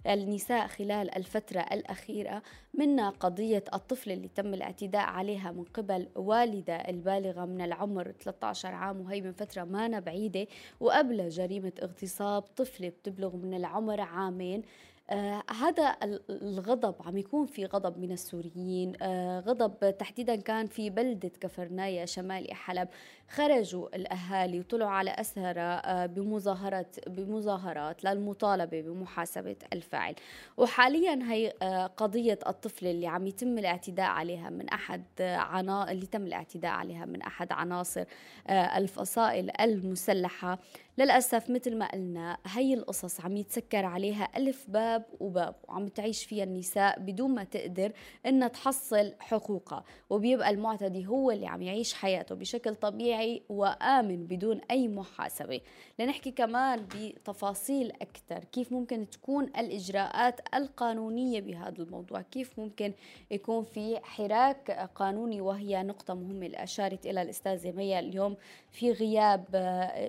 [0.07, 7.45] النساء خلال الفترة الأخيرة منها قضية الطفل اللي تم الاعتداء عليها من قبل والدة البالغة
[7.45, 10.47] من العمر 13 عام وهي من فترة ما بعيدة
[10.79, 14.63] وقبل جريمة اغتصاب طفلة بتبلغ من العمر عامين.
[15.09, 15.95] آه هذا
[16.29, 18.93] الغضب عم يكون في غضب من السوريين.
[19.01, 22.87] آه غضب تحديدا كان في بلدة كفرنايا شمال حلب.
[23.29, 30.15] خرجوا الأهالي وطلعوا على أسهرة بمظاهرات بمظاهرات للمطالبة بمحاسبة الفاعل.
[30.57, 36.25] وحاليا هي آه قضية الطفل اللي عم يتم الاعتداء عليها من أحد عنا اللي تم
[36.25, 38.03] الاعتداء عليها من أحد عناصر
[38.49, 40.59] الفصائل المسلحة.
[40.97, 46.43] للأسف مثل ما قلنا هي القصص عم يتسكر عليها ألف باب وباب وعم تعيش فيها
[46.43, 47.91] النساء بدون ما تقدر
[48.25, 54.87] إنها تحصل حقوقها وبيبقى المعتدي هو اللي عم يعيش حياته بشكل طبيعي وآمن بدون أي
[54.87, 55.61] محاسبة.
[55.99, 62.93] لنحكي كمان بتفاصيل أكثر كيف ممكن تكون الإجراءات القانونية بهذا الموضوع؟ كيف ممكن
[63.31, 68.37] يكون في حراك قانوني؟ وهي نقطة مهمة اللي أشارت إلى الأستاذة ميا اليوم
[68.71, 69.45] في غياب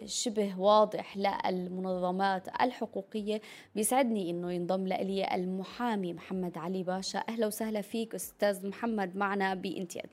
[0.06, 3.40] شبه واضح واضح للمنظمات الحقوقية
[3.74, 7.24] بيسعدني أنه ينضم لي المحامي محمد علي باشا.
[7.28, 10.10] أهلا وسهلا فيك أستاذ محمد معنا بإنتياد.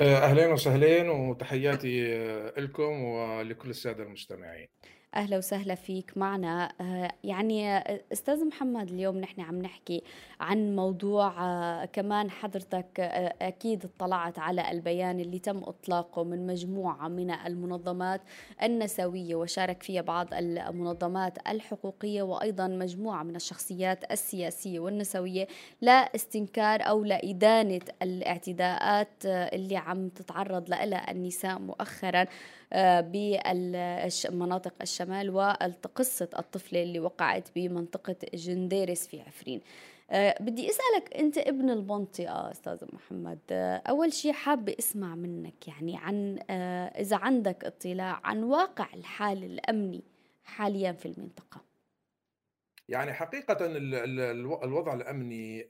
[0.00, 2.18] أهلين وسهلين وتحياتي
[2.56, 4.68] لكم ولكل السادة المستمعين.
[5.14, 6.72] أهلا وسهلا فيك معنا.
[6.80, 10.02] آه، يعني آه، أستاذ محمد اليوم نحن عم نحكي
[10.40, 13.00] عن موضوع آه، كمان حضرتك
[13.42, 18.20] أكيد اطلعت على البيان اللي تم إطلاقه من مجموعة من المنظمات
[18.62, 25.46] النسوية وشارك فيها بعض المنظمات الحقوقية وأيضا مجموعة من الشخصيات السياسية والنسوية
[25.80, 32.26] لاستنكار أو لادانه الاعتداءات اللي عم تتعرض لها النساء مؤخرا.
[33.00, 39.60] بمناطق الشمال وقصة الطفلة اللي وقعت بمنطقة جنديرس في عفرين.
[40.10, 43.38] أه بدي أسألك أنت ابن المنطقة أستاذ محمد.
[43.50, 46.38] أه أول شيء حابة أسمع منك يعني عن
[46.98, 50.02] إذا عندك اطلاع عن واقع الحال الأمني
[50.44, 51.60] حاليا في المنطقة.
[52.88, 53.58] يعني حقيقة
[54.64, 55.68] الوضع الأمني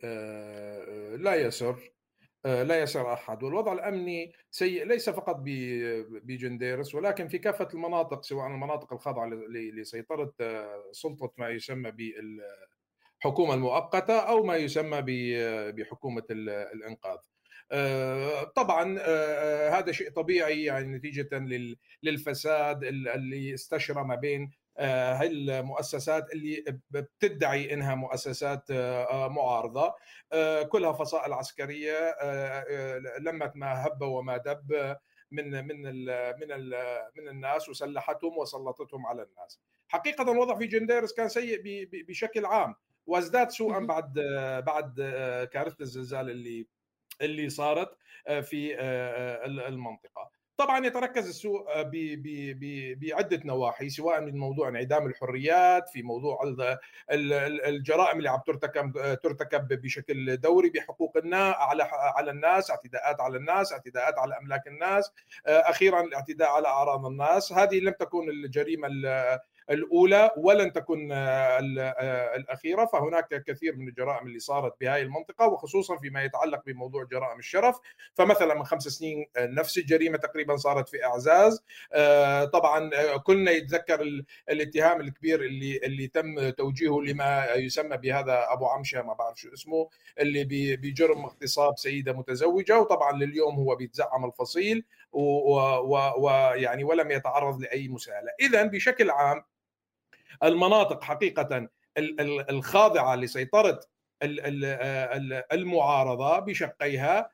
[1.16, 1.70] لا يسر.
[1.70, 2.01] آه،
[2.44, 5.36] لا يسر أحد والوضع الأمني سيء ليس فقط
[6.24, 9.30] بجنديرس ولكن في كافة المناطق سواء المناطق الخاضعة
[9.74, 11.92] لسيطرة آه، سلطة ما يسمى
[13.18, 15.02] الحكومة المؤقتة أو ما يسمى
[15.72, 17.18] بحكومة الإنقاذ.
[18.56, 18.98] طبعا
[19.78, 21.28] هذا شيء طبيعي يعني نتيجة
[22.02, 28.72] للفساد اللي استشرى ما بين هاي المؤسسات اللي بتدعي إنها مؤسسات
[29.12, 29.94] معارضة
[30.68, 32.14] كلها فصائل عسكرية
[33.20, 34.96] لمت ما هب وما دب
[35.30, 36.74] من من ال من ال
[37.16, 39.60] من الناس وسلحتهم وسلطتهم على الناس.
[39.88, 41.60] حقيقة الوضع في جنديرس كان سيء
[42.08, 42.74] بشكل عام
[43.06, 44.12] وازداد سوءا بعد
[44.66, 44.94] بعد
[45.52, 46.66] كارثة الزلزال اللي
[47.22, 47.96] اللي صارت
[48.42, 48.80] في
[49.68, 50.30] المنطقة.
[50.56, 51.90] طبعا يتركز السوء آه،
[52.94, 56.40] بعدة نواحي سواء من موضوع انعدام الحريات في موضوع
[57.10, 63.72] الجرائم اللي عم ترتكب ترتكب بشكل دوري بحقوق الناس على على الناس اعتداءات على الناس
[63.72, 65.12] اعتداءات على أملاك الناس
[65.46, 67.52] آه، أخيرا الاعتداء على أعراض الناس.
[67.52, 68.88] هذه لم تكن الجريمة
[69.70, 72.84] الأولى ولن تكون آه، آه، الأخيرة.
[72.84, 77.78] فهناك كثير من الجرائم اللي صارت بهذه المنطقة وخصوصا فيما يتعلق بموضوع جرائم الشرف.
[78.14, 81.62] فمثلا من خمس سنين آه، نفس الجريمة تقريبا صارت في إعزاز.
[82.52, 89.12] طبعا كلنا يتذكر الاتهام الكبير اللي اللي تم توجيهه لما يسمى بهذا أبو عمشة ما
[89.12, 89.88] بعرف شو اسمه
[90.20, 92.80] اللي بجرم اغتصاب سيدة متزوجة.
[92.80, 98.30] وطبعا لليوم هو بيتزعم الفصيل ويعني ولم يتعرض لأي مساءلة.
[98.40, 99.44] اذا بشكل عام
[100.44, 101.68] المناطق حقيقة
[102.50, 103.80] الخاضعة لسيطرة
[105.52, 107.30] المعارضة بشقيها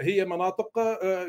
[0.00, 0.78] هي مناطق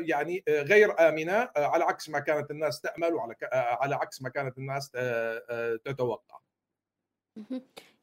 [0.00, 4.90] يعني غير آمنة على عكس ما كانت الناس تأمل وعلى على عكس ما كانت الناس
[5.84, 6.38] تتوقع.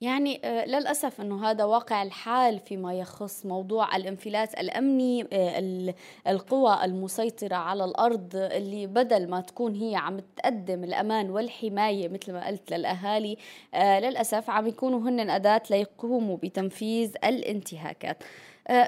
[0.01, 5.93] يعني آه، للأسف أنه هذا واقع الحال فيما يخص موضوع الانفلات الأمني آه،
[6.27, 12.47] القوى المسيطرة على الأرض اللي بدل ما تكون هي عم تقدم الأمان والحماية مثل ما
[12.47, 13.38] قلت للأهالي
[13.73, 18.23] آه، للأسف عم يكونوا هن أداة ليقوموا بتنفيذ الانتهاكات.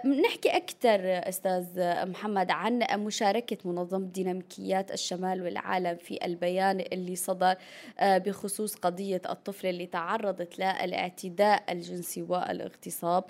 [0.05, 1.65] نحكي أكثر أستاذ
[2.05, 7.55] محمد عن مشاركة منظمة ديناميكيات الشمال والعالم في البيان اللي صدر
[7.99, 13.23] آه، بخصوص قضية الطفل اللي تعرضت للاعتداء الجنسي والاغتصاب.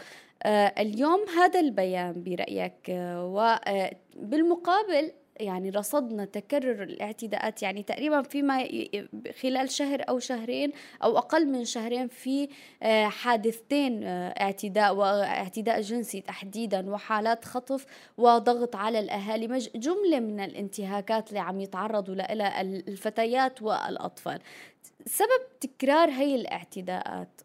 [0.43, 2.89] آه، اليوم هذا البيان برأيك
[4.19, 7.63] وبالمقابل يعني رصدنا تكرر الاعتداءات.
[7.63, 8.67] يعني تقريبا فيما
[9.41, 10.71] خلال شهر أو شهرين
[11.03, 12.49] أو أقل من شهرين في
[12.83, 17.85] آه، حادثتين آه، اعتداء واعتداء جنسي تحديدا وحالات خطف
[18.17, 19.47] وضغط على الأهالي.
[19.75, 24.39] جملة من الانتهاكات اللي عم يتعرضوا لها الفتيات والأطفال.
[25.05, 27.41] سبب تكرار هي الاعتداءات؟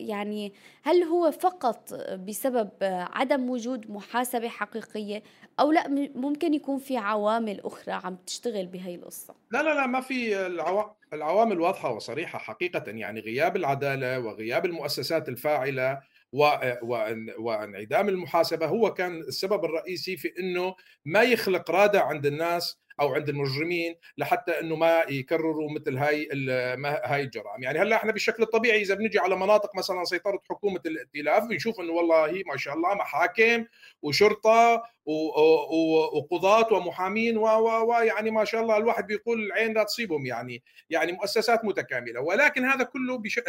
[0.00, 5.22] يعني هل هو فقط بسبب عدم وجود محاسبة حقيقية
[5.60, 9.34] أو لا؟ ممكن يكون في عوامل أخرى عم تشتغل بهي القصة.
[9.50, 10.46] لا لا لا ما في
[11.12, 12.84] العوامل واضحة وصريحة حقيقة.
[12.86, 16.00] يعني غياب العدالة وغياب المؤسسات الفاعلة
[17.38, 23.28] وانعدام المحاسبة هو كان السبب الرئيسي في أنه ما يخلق رادع عند الناس أو عند
[23.28, 26.28] المجرمين لحتى إنه ما يكرروا مثل هاي
[26.84, 27.62] هاي الجرائم.
[27.62, 31.92] يعني هلأ إحنا بالشكل الطبيعي إذا بنجي على مناطق مثلا سيطرة حكومة الائتلاف بنشوف إنه
[31.92, 33.64] والله ما شاء الله محاكم
[34.02, 34.82] وشرطة
[36.14, 42.20] وقضاة ومحامين ويعني ما شاء الله الواحد بيقول العين لا تصيبهم يعني يعني مؤسسات متكاملة.
[42.20, 43.40] ولكن هذا كله بش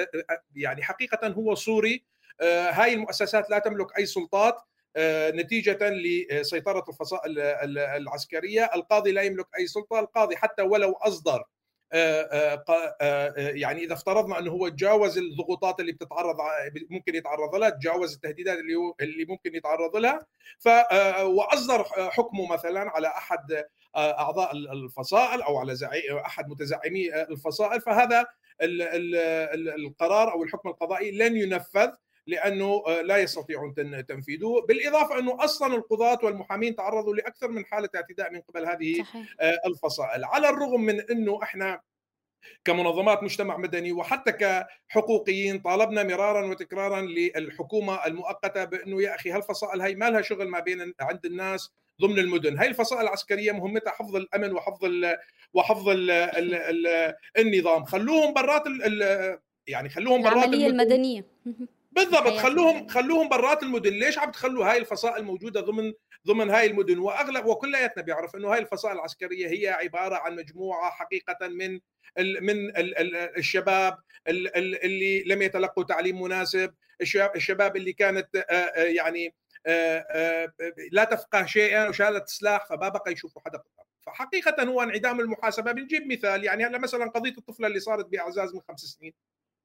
[0.56, 2.04] يعني حقيقة هو صوري
[2.42, 4.62] آه، هاي المؤسسات لا تملك أي سلطات.
[5.36, 7.40] نتيجة لسيطرة الفصائل
[7.80, 8.70] العسكرية.
[8.76, 10.00] القاضي لا يملك أي سلطة.
[10.00, 11.44] القاضي حتى ولو أصدر
[11.94, 12.64] آه،
[13.02, 16.38] آه، يعني إذا افترضنا أنه هو تجاوز الضغوطات اللي بتتعرض
[16.90, 20.26] ممكن يتعرض لها تجاوز التهديدات اللي اللي ممكن يتعرض لها.
[20.60, 20.68] ف
[21.22, 23.64] وأصدر حكمه مثلا على أحد
[23.98, 25.76] أعضاء الفصائل أو على
[26.26, 27.82] أحد متزعمي الفصائل.
[27.82, 28.26] فهذا
[29.78, 31.90] القرار أو الحكم القضائي لن ينفذ.
[32.28, 33.74] لأنه آه، لا يستطيعون
[34.08, 34.66] تنفيذه.
[34.68, 39.36] بالإضافة أنه أصلا القضاة والمحامين تعرضوا لأكثر من حالة اعتداء من قبل هذه صحيح.
[39.40, 40.26] آه، الفصائل.
[40.26, 41.82] على الرغم من أنه إحنا
[42.66, 49.96] كمنظمات مجتمع مدني وحتى كحقوقيين طالبنا مرارا وتكرارا للحكومة المؤقتة بأنه يا أخي هالفصائل هي
[49.96, 54.52] ما لها شغل ما بين عند الناس ضمن المدن؟ هاي الفصائل العسكرية مهمتها حفظ الأمن
[54.52, 55.18] وحفظ ال
[55.54, 57.86] وحفظ ال ال ال النظام.
[57.86, 58.64] خلوهم برات
[59.68, 61.26] يعني خلوهم برات العملية المدنية.
[61.92, 63.94] بالضبط خلوهم خلوهم برات المدن.
[63.94, 65.94] ليش عم تخلوا هاي الفصائل موجودة ضمن
[66.28, 71.48] ضمن هاي المدن؟ وأغلب وكلياتنا بيعرف إنه هاي الفصائل العسكرية هي عبارة عن مجموعة حقيقة
[71.48, 71.80] من
[72.18, 73.98] ال من ال ال الشباب
[74.28, 76.74] اللي لم يتلقوا تعليم مناسب
[77.36, 78.46] الشباب اللي كانت
[78.76, 79.36] يعني
[80.92, 83.62] لا تفقه شيئا وشالت سلاح فما بقى يشوفوا حدا
[84.06, 85.72] فحقيقة هو انعدام المحاسبة.
[85.72, 89.14] بنجيب مثال يعني هلا مثلا قضية الطفلة اللي صارت باعزاز من خمس سنين.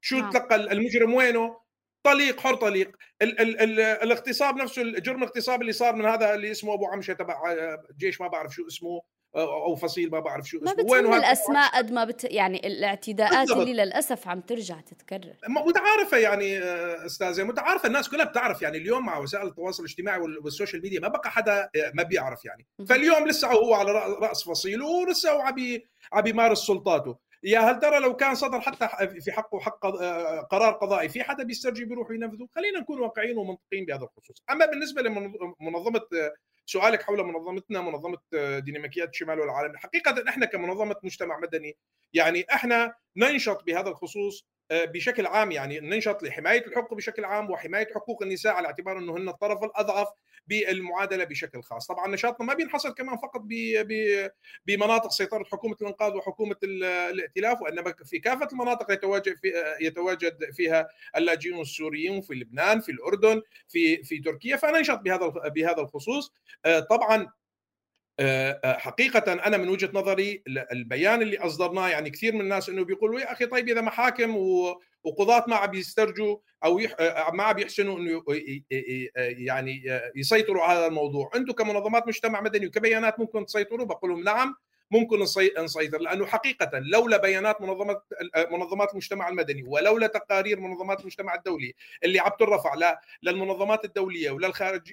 [0.00, 0.30] شو نعم.
[0.30, 1.65] تلقى المجرم وينه؟
[2.12, 2.96] طليق حر طليق.
[3.22, 7.12] ال ال ال الاغتصاب نفسه الجرم الاغتصاب اللي صار من هذا اللي اسمه أبو عمشة
[7.12, 9.00] تبع آه، جيش ما بعرف شو اسمه
[9.36, 10.84] أو فصيل ما بعرف شو ما اسمه.
[10.84, 13.58] بتهم الأسماء قد ما بت يعني الاعتداءات بالضبط.
[13.58, 15.34] اللي للأسف عم ترجع تتكرر.
[15.48, 18.78] متعارفة يعني آه، استاذه متعارفة الناس كلها بتعرف يعني.
[18.78, 22.66] اليوم مع وسائل التواصل الاجتماعي وال social media ما بقى حدا آه، ما بيعرف يعني.
[22.88, 25.56] فاليوم لسه هو على رأس فصيله ولسه هو عم
[26.12, 27.16] عم يمارس سلطاته.
[27.46, 28.88] يا هل ترى لو كان صدر حتى
[29.20, 33.84] في حقه حق آه، قرار قضائي في حدا بيسترجي بيروح ينفذه؟ خلينا نكون واقعيين ومنطقيين
[33.84, 34.42] بهذا الخصوص.
[34.50, 36.00] أما بالنسبة لمنظمه
[36.66, 41.76] سؤالك حول منظمتنا منظمة آه، ديناميكيات الشمال والعالم حقيقة إحنا كمنظمة مجتمع مدني
[42.12, 47.88] يعني إحنا ننشط بهذا الخصوص آه، بشكل عام يعني ننشط لحماية الحقوق بشكل عام وحماية
[47.94, 50.08] حقوق النساء على اعتبار إنه هن الطرف الأضعف
[50.46, 53.42] بالمعادلة بشكل خاص، طبعا نشاطنا ما بينحصر كمان فقط
[54.66, 61.60] بمناطق سيطرة حكومة الانقاذ وحكومة الائتلاف وإنما في كافة المناطق يتواجد في يتواجد فيها اللاجئون
[61.60, 66.32] السوريين في لبنان، في الأردن، في في تركيا، فننشط بهذا بهذا الخصوص،
[66.64, 67.32] آه، طبعا
[68.20, 70.42] آه، آه، حقيقة أنا من وجهة نظري
[70.72, 74.36] البيان اللي أصدرناه يعني كثير من الناس إنه بيقولوا يا أخي طيب إذا محاكم
[75.06, 78.22] وقضاة ما عم يسترجوا أو آه، ما عم يحسنوا إنه
[79.16, 79.82] يعني
[80.16, 84.54] يسيطروا على هذا الموضوع، أنتم كمنظمات مجتمع مدني وكبيانات ممكن تسيطروا؟ بقول لهم نعم
[84.90, 85.20] ممكن
[85.58, 86.00] نسيطر.
[86.00, 88.02] لأنه حقيقة لولا بيانات منظمات
[88.50, 94.92] منظمات المجتمع المدني ولولا تقارير منظمات المجتمع الدولي اللي عم ترفع للمنظمات الدولية وللخارج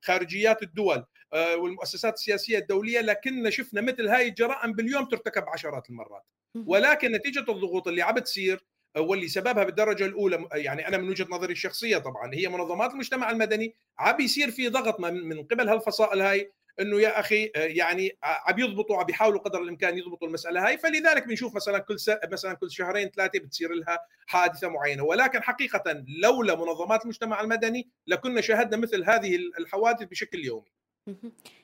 [0.00, 6.22] خارجيات الدول آه، والمؤسسات السياسية الدولية لكننا شفنا مثل هاي الجرائم باليوم ترتكب عشرات المرات.
[6.66, 11.26] ولكن نتيجة الضغوط اللي عم تصير آه، واللي سببها بالدرجة الأولى يعني أنا من وجهة
[11.30, 16.52] نظري الشخصية طبعا هي منظمات المجتمع المدني عم يصير في ضغط من قبل هالفصائل هاي
[16.80, 21.26] إنه يا أخي آه، يعني عم يضبطوا عم بيحاولوا قدر الإمكان يضبطوا المسألة هاي فلذلك
[21.26, 22.10] بنشوف مثلا كل س...
[22.32, 25.02] مثلا كل شهرين ثلاثة بتصير لها حادثة معينة.
[25.02, 30.70] ولكن حقيقه لولا منظمات المجتمع المدني لكنا شاهدنا مثل هذه الحوادث بشكل يومي.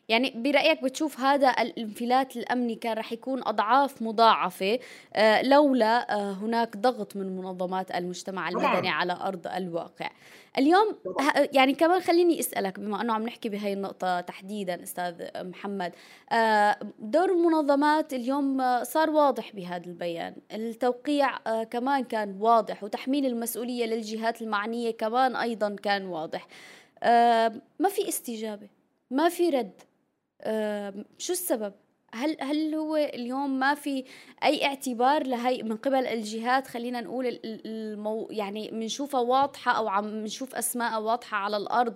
[0.09, 4.79] يعني برأيك بتشوف هذا الانفلات الأمني كان رح يكون أضعاف مضاعفة؟
[5.15, 8.89] آه، لولا آه، هناك ضغط من منظمات المجتمع المدني.
[8.89, 10.11] على أرض الواقع.
[10.59, 10.97] اليوم.
[11.53, 15.93] يعني كمان خليني أسألك بما أنه عم نحكي بهي النقطة تحديدا أستاذ محمد
[16.33, 20.37] آه، دور المنظمات اليوم صار واضح بهذا البيان.
[20.53, 26.47] التوقيع كمان كان واضح وتحميل المسؤولية للجهات المعنية كمان أيضا كان واضح.
[27.79, 28.82] ما في استجابة.
[29.13, 29.83] ما في رد.
[31.19, 31.73] شو السبب؟
[32.15, 34.05] هل هل هو اليوم ما في
[34.45, 40.55] أي اعتبار لهي من قبل الجهات؟ خلينا نقول المو يعني بنشوفها واضحة أو عم بنشوف
[40.55, 41.95] أسماء واضحة على الأرض.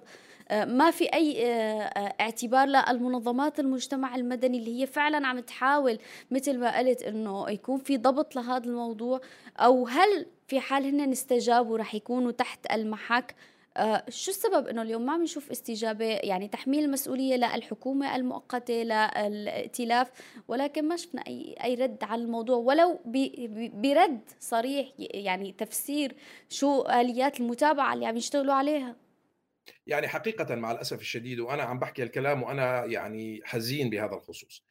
[0.48, 5.98] آه، ما في أي آه، آه، اعتبار للمنظمات المجتمع المدني اللي هي فعلا عم تحاول
[6.30, 9.20] مثل ما قلت إنه يكون في ضبط لهذا الموضوع
[9.56, 13.34] أو هل في حال هن استجابوا رح يكونوا تحت المحك؟
[13.76, 20.10] آه، شو السبب إنه اليوم ما عم نشوف استجابة؟ يعني تحميل المسؤولية للحكومه المؤقتة للائتلاف
[20.48, 23.00] ولكن ما شفنا أي أي رد على الموضوع ولو
[23.74, 26.14] برد صريح يعني تفسير
[26.48, 28.96] شو آليات المتابعة اللي عم يشتغلوا عليها.
[29.86, 34.64] يعني حقيقة مع الأسف الشديد وأنا عم بحكي الكلام وأنا يعني حزين بهذا الخصوص.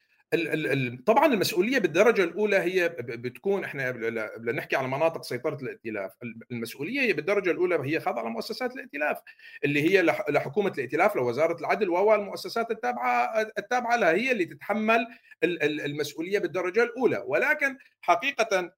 [1.05, 3.91] طبعا المسؤولية بالدرجة الأولى هي بتكون إحنا
[4.39, 6.11] لنحكي على مناطق سيطرة الائتلاف.
[6.51, 9.21] المسؤولية هي بالدرجة الأولى هي خاضعة لمؤسسات الائتلاف
[9.63, 15.07] اللي هي لحكومة الائتلاف لوزارة العدل والمؤسسات التابعة التابعة لها هي اللي تتحمل
[15.43, 17.23] المسؤولية بالدرجة الأولى.
[17.27, 18.71] ولكن حقيقة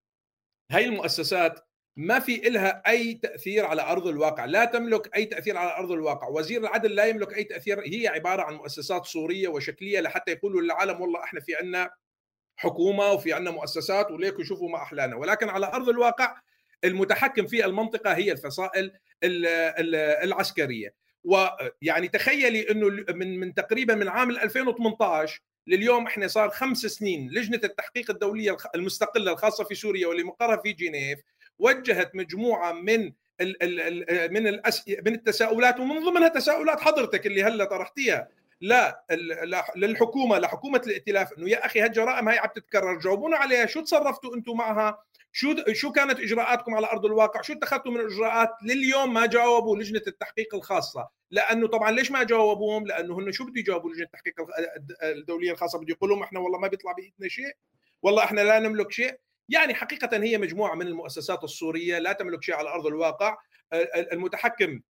[0.72, 1.67] هاي المؤسسات
[1.98, 4.46] ما في إلها أي تأثير على أرض الواقع.
[4.46, 6.28] لا تملك أي تأثير على أرض الواقع.
[6.28, 7.80] وزير العدل لا يملك أي تأثير.
[7.86, 11.90] هي عبارة عن مؤسسات صورية وشكلية لحتى يقولوا للعالم والله إحنا في عنا
[12.56, 15.16] حكومة وفي عنا مؤسسات وليكوا شوفوا ما أحلانا.
[15.16, 16.36] ولكن على أرض الواقع
[16.84, 18.92] المتحكم في المنطقة هي الفصائل
[20.24, 20.94] العسكرية.
[21.24, 27.62] ويعني تخيلي إنه من من تقريبا من عام 2018 لليوم إحنا صار خمس سنين لجنة
[27.64, 31.20] التحقيق الدولية المستقلة الخاصة في سوريا واللي مقرها في جنيف
[31.60, 34.60] وجهت مجموعة من ال ال ال من.
[35.06, 38.28] من التساؤلات ومن ضمنها تساؤلات حضرتك اللي هلا طرحتيها.
[38.62, 39.06] لا
[39.76, 43.66] للحكومة لحكومة الائتلاف إنه يا أخي هالجرائم هاي عم تتكرر جاوبونا عليها.
[43.66, 48.50] شو تصرفتوا أنتم معها؟ شو شو كانت إجراءاتكم على أرض الواقع؟ شو اتخذتوا من اجراءات
[48.64, 51.08] لليوم ما جاوبوا لجنة التحقيق الخاصة.
[51.32, 54.34] لأنه طبعا ليش ما جاوبوهم؟ لأنه هن شو بده يجاوبوا لجنة التحقيق
[55.04, 57.56] الدولية الخاصة؟ بده يقولوا إحنا والله ما بيطلع بإيدنا شيء.
[58.02, 59.20] والله إحنا لا نملك شيء.
[59.50, 63.38] يعني حقيقة هي مجموعة من المؤسسات السورية لا تملك شيء على أرض الواقع
[63.96, 64.82] المتحكم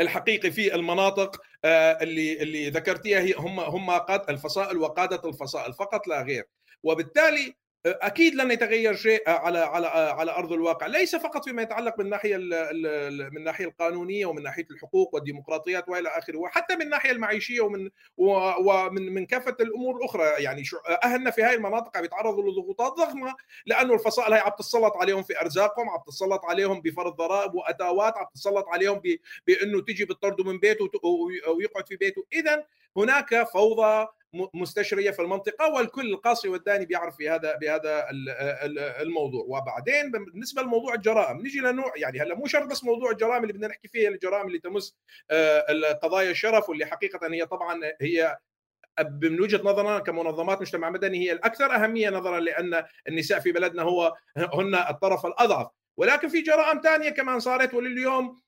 [0.00, 6.22] الحقيقي في المناطق اللي اللي ذكرتيها هي هم هم قاد الفصائل وقادة الفصائل فقط لا
[6.22, 6.44] غير.
[6.82, 7.56] وبالتالي
[7.86, 10.86] أكيد لن يتغير شيء على على على أرض الواقع.
[10.86, 16.76] ليس فقط فيما يتعلق بالناحيه من الناحيه القانونية ومن ناحية الحقوق والديمقراطيات وإلى آخره وحتى
[16.76, 20.24] من الناحيه المعيشية ومن ومن من كافة الأمور الأخرى.
[20.42, 20.62] يعني
[21.04, 23.34] أهلنا في هذه المناطق عم يتعرضوا لضغوطات ضخمة
[23.66, 28.26] لأنه الفصائل هي عم تتسلط عليهم في أرزاقهم عم تتسلط عليهم بفرض ضرائب واتاوات عم
[28.34, 29.02] تتسلط عليهم
[29.46, 30.90] بأنه تجي بتطرده من بيته
[31.48, 32.24] ويقعد في بيته.
[32.32, 32.64] اذا
[32.96, 34.06] هناك فوضى
[34.54, 38.06] مستشرية في المنطقة والكل القاصي والداني بيعرف في هذا بهذا
[39.02, 39.44] الموضوع.
[39.48, 43.68] وبعدين بالنسبة لموضوع الجرائم نجي لنوع يعني هلا مو شرط بس موضوع الجرائم اللي بدنا
[43.68, 44.96] نحكي فيها الجرائم اللي تمس
[45.30, 48.38] آه، قضايا الشرف واللي حقيقة هي طبعا هي
[49.22, 54.16] من وجهة نظرنا كمنظمات مجتمع مدني هي الأكثر أهمية نظرا لأن النساء في بلدنا هو
[54.36, 55.66] هن الطرف الأضعف.
[55.96, 58.42] ولكن في جرائم ثانية كمان صارت ولليوم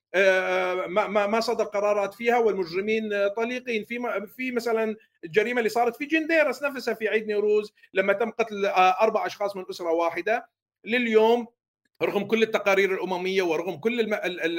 [0.87, 3.83] ما ما صدر قرارات فيها والمجرمين طليقين.
[3.83, 8.65] في في مثلا الجريمة اللي صارت في جنديرس نفسها في عيد نيروز لما تم قتل
[8.65, 10.49] أربع أشخاص من أسرة واحدة.
[10.85, 11.47] لليوم
[12.03, 14.13] رغم كل التقارير الأممية ورغم كل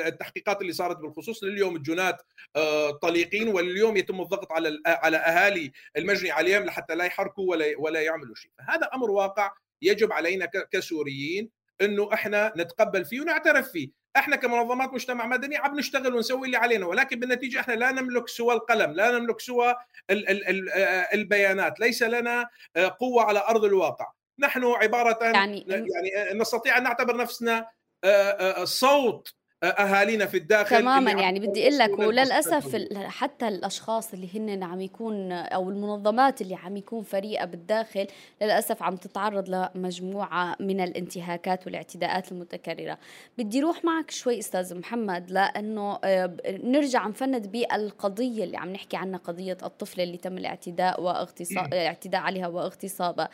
[0.06, 2.22] التحقيقات اللي صارت بالخصوص لليوم الجنات
[2.56, 8.00] آه، طليقين واليوم يتم الضغط على على أهالي المجني عليهم لحتى لا يحركوا ولا ولا
[8.00, 8.50] يعملوا شيء.
[8.60, 9.52] هذا أمر واقع
[9.82, 11.50] يجب علينا كسوريين
[11.80, 13.88] إنه إحنا نتقبل فيه ونعترف فيه.
[14.16, 18.54] إحنا كمنظمات مجتمع مدني عم نشتغل ونسوي اللي علينا ولكن بالنتيجة إحنا لا نملك سوى
[18.54, 19.74] القلم لا نملك سوى
[20.10, 20.70] ال ال ال
[21.14, 24.06] البيانات ليس لنا آه، قوة على أرض الواقع.
[24.38, 27.66] نحن عبارة يعني, يعني نستطيع أن نعتبر نفسنا
[28.04, 29.34] آه، آه، صوت
[29.64, 35.32] أهالينا في الداخل تماما يعني بدي أقول لك وللأسف حتى الأشخاص اللي هن عم يكون
[35.32, 38.06] أو المنظمات اللي عم يكون فريقها بالداخل
[38.42, 42.98] للأسف عم تتعرض لمجموعة من الانتهاكات والاعتداءات المتكررة.
[43.38, 49.18] بدي روح معك شوي أستاذ محمد لأنه آه، نرجع نفند بالقضية اللي عم نحكي عنها
[49.18, 53.28] قضية الطفلة اللي تم الاعتداء واغتصاب الاعتداء عليها واغتصابها.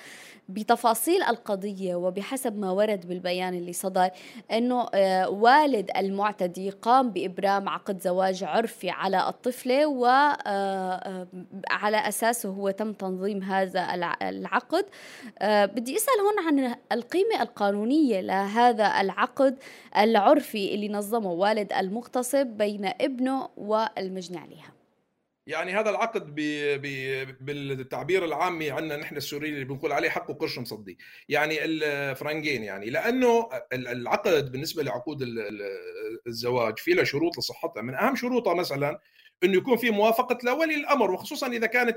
[0.49, 4.11] بتفاصيل القضية وبحسب ما ورد بالبيان اللي صدر
[4.53, 10.37] إنه آه، والد المعتدي قام بإبرام عقد زواج عرفي على الطفلة وعلى
[11.97, 14.85] آه، أساسه هو تم تنظيم هذا العقد.
[15.39, 19.59] آه، بدي أسأل هون عن القيمة القانونية لهذا العقد
[19.99, 24.82] العرفي اللي نظمه والد المغتصب بين ابنه والمجني عليها.
[25.47, 30.59] يعني هذا العقد بي بي بالتعبير العامي عندنا نحن السوريين اللي بنقول عليه حق وقرش
[30.59, 30.99] مصدي.
[31.29, 32.91] يعني الفرنجين يعني.
[32.91, 35.19] لأنه العقد بالنسبة لعقود
[36.27, 37.83] الزواج في له شروط لصحتها.
[37.83, 38.99] من أهم شروطها مثلا
[39.45, 41.97] إنه يكون في موافقة لولي الأمر وخصوصا إذا كانت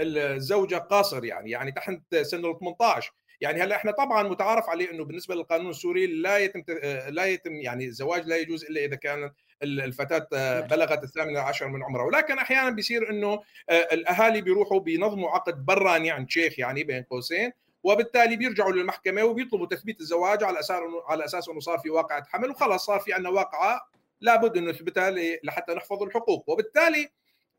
[0.00, 5.04] الزوجة قاصر يعني يعني تحت سن ال 18 يعني هلأ إحنا طبعا متعارف عليه إنه
[5.04, 6.62] بالنسبة للقانون السوري لا يتم
[7.08, 12.04] لا يتم يعني الزواج لا يجوز إلا إذا كانت الفتاة بلغت الثامنة عشر من عمرها.
[12.04, 17.52] ولكن أحيانا بيصير إنه آه، الأهالي بيروحوا بينظموا عقد براني عن شيخ يعني بين قوسين
[17.82, 22.50] وبالتالي بيرجعوا للمحكمة وبيطلبوا تثبيت الزواج على أساس على أساس إنه صار في واقعة حمل
[22.50, 23.88] وخلص صار في عندنا واقعة
[24.20, 25.10] لابد إنه نثبتها
[25.44, 26.48] لحتى نحفظ الحقوق.
[26.48, 27.08] وبالتالي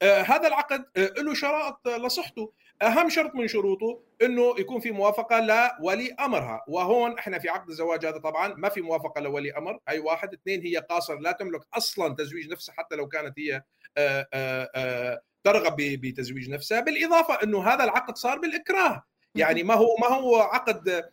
[0.01, 2.51] آه هذا العقد آه له شرائط لصحته.
[2.81, 8.05] أهم شرط من شروطه إنه يكون في موافقة لولي أمرها وهون إحنا في عقد الزواج
[8.05, 10.33] هذا طبعا ما في موافقة لولي أمر أي واحد.
[10.33, 13.63] اثنين هي قاصر لا تملك أصلا تزويج نفسها حتى لو كانت هي
[13.97, 16.79] آآ آآ ترغب بتزويج نفسها.
[16.79, 19.03] بالإضافة إنه هذا العقد صار بالإكراه.
[19.35, 21.05] يعني ما هو ما هو عقد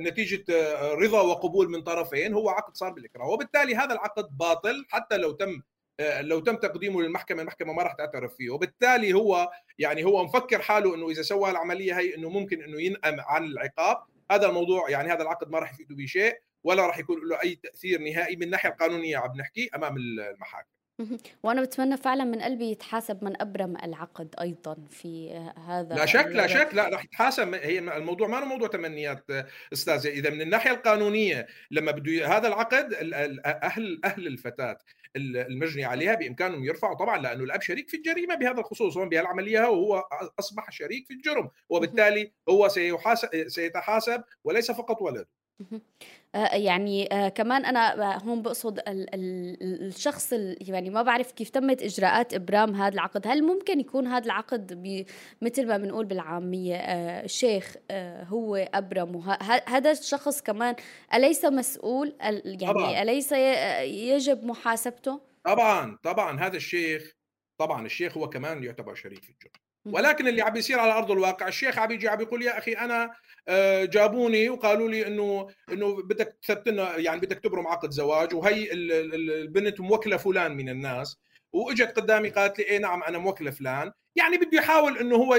[0.00, 0.44] نتيجة
[0.94, 3.28] رضا وقبول من طرفين هو عقد صار بالإكراه.
[3.28, 5.62] وبالتالي هذا العقد باطل حتى لو تم آه،
[6.00, 8.50] لو تم تقديمه للمحكمة المحكمة ما راح تعترف فيه.
[8.50, 13.20] وبالتالي هو يعني هو مفكر حاله إنه إذا سوى العملية هي إنه ممكن إنه ينأم
[13.20, 14.02] عن العقاب.
[14.30, 18.00] هذا الموضوع يعني هذا العقد ما راح يفيده بشيء ولا راح يكون له أي تأثير
[18.00, 20.68] نهائي من الناحية القانونية عم نحكي أمام المحاكم.
[21.42, 25.34] وأنا بتمنى فعلا من قلبي يتحاسب من أبرم العقد أيضا في
[25.66, 27.54] هذا لا شك لا شك لا راح يتحاسب.
[27.54, 29.24] هي الموضوع ما هو موضوع تمنيات
[29.72, 32.94] استاذه إذا من الناحية القانونية لما بده هذا العقد
[33.44, 34.78] أهل أهل الفتاة
[35.16, 40.04] المجني عليها بإمكانهم يرفعوا طبعا لأنه الأب شريك في الجريمة بهذا الخصوص هون بهالعمليه وهو
[40.38, 42.68] أصبح شريك في الجرم وبالتالي هو
[43.48, 45.28] سيتحاسب وليس فقط ولده.
[46.52, 52.94] يعني آه، كمان أنا هون بقصد الشخص يعني ما بعرف كيف تمت إجراءات إبرام هذا
[52.94, 53.26] العقد.
[53.26, 54.72] هل ممكن يكون هذا العقد
[55.42, 57.76] مثل ما بنقول بالعامية آه، شيخ
[58.28, 60.74] هو ابرم هذا الشخص كمان
[61.14, 63.02] أليس مسؤول؟ يعني طبعا.
[63.02, 66.40] أليس يجب محاسبته؟ طبعا طبعا.
[66.40, 67.12] هذا الشيخ
[67.58, 69.65] طبعا الشيخ هو كمان يعتبر شريك في الجرم.
[69.86, 73.10] ولكن اللي عم بيصير على أرض الواقع الشيخ عم يجي عم يقول يا أخي أنا
[73.48, 78.68] آه، جابوني وقالوا لي إنه إنه بدك تثبت لنا يعني بدك تبرم عقد زواج وهي
[78.72, 81.16] البنت موكلة فلان من الناس
[81.52, 85.38] وإجت قدامي قالت لي اي نعم أنا موكلة فلان يعني بده يحاول إنه هو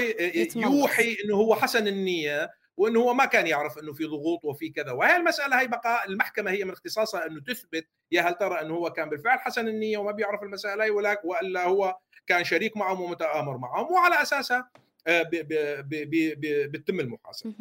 [0.56, 2.48] يوحي إنه هو حسن النية
[2.78, 6.50] وانه هو ما كان يعرف إنه في ضغوط وفي كذا وهي المسألة هي بقى المحكمة
[6.50, 10.12] هي من اختصاصها إنه تثبت يا هل ترى إنه هو كان بالفعل حسن النية وما
[10.12, 14.70] بيعرف المسألة هي ولا وإلا هو كان شريك معهم ومتآمر معهم وعلى أساسها
[15.06, 15.30] آه،
[16.66, 17.52] بتتم المحاسبه.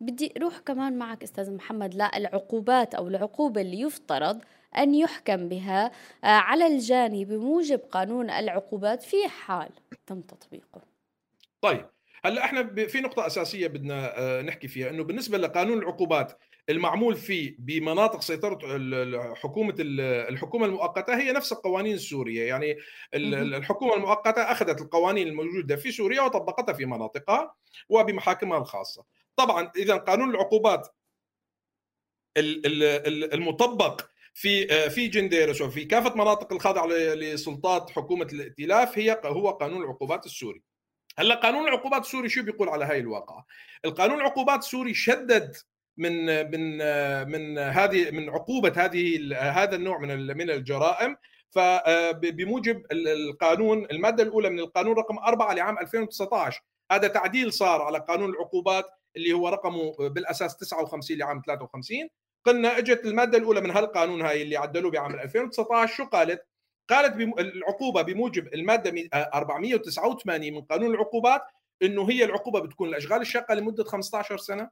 [0.00, 4.40] بدي أروح كمان معك أستاذ محمد للعقوبات أو العقوبة اللي يفترض
[4.78, 9.70] أن يحكم بها آه، على الجاني بموجب قانون العقوبات في حال
[10.06, 10.82] تم تطبيقه.
[11.60, 11.86] طيب
[12.24, 16.38] هلأ إحنا في نقطة أساسية بدنا آه، نحكي فيها إنه بالنسبة لقانون العقوبات
[16.68, 18.58] المعمول فيه بمناطق سيطرة
[19.34, 22.76] حكومة الحكومة المؤقتة هي نفس القوانين السورية يعني
[23.14, 27.54] الحكومة المؤقتة أخذت القوانين الموجودة في سوريا وطبقتها في مناطقها
[27.88, 29.04] وبمحاكمها الخاصة.
[29.36, 30.88] طبعا إذا قانون العقوبات
[32.36, 34.00] المطبق
[34.34, 40.26] في آه، في جنديرس وفي كافة مناطق الخاضعة لسلطات حكومة الائتلاف هي هو قانون العقوبات
[40.26, 40.62] السوري.
[41.18, 43.46] هلا قانون العقوبات السوري شو بيقول على هاي الواقعة؟
[43.84, 45.56] القانون العقوبات السوري شدد
[45.96, 46.78] من من
[47.30, 51.16] من هذه من عقوبة هذه هذا النوع من من الجرائم
[51.50, 56.62] فبموجب القانون المادة الأولى من القانون رقم 4 لعام 2019
[56.92, 58.84] هذا تعديل صار على قانون العقوبات
[59.16, 62.08] اللي هو رقمه بالأساس 59 لعام 53
[62.44, 66.46] قلنا إجت المادة الأولى من هالقانون هاي اللي عدلوه بعام 2019 شو قالت؟
[66.88, 71.42] قالت العقوبة بموجب المادة 489 من قانون العقوبات
[71.82, 74.70] إنه هي العقوبة بتكون الاشغال الشاقه لمدة 15 سنة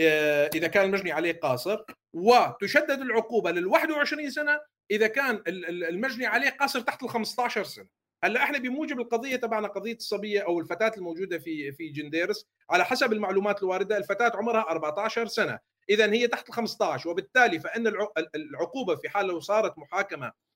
[0.00, 5.42] آه، إذا كان المجني عليه قاصر وتشدد العقوبة لل 21 سنة إذا كان
[5.88, 7.86] المجني عليه قاصر تحت ال 15 سنة.
[8.24, 13.12] هلأ إحنا بموجب القضية تبعنا قضية الصبية أو الفتاة الموجودة في في جنديرس على حسب
[13.12, 15.58] المعلومات الواردة الفتاة عمرها 14 سنة.
[15.90, 17.92] اذا هي تحت ال 15 وبالتالي فإن
[18.34, 20.55] العقوبة في حال لو صارت محاكمة آه، آه،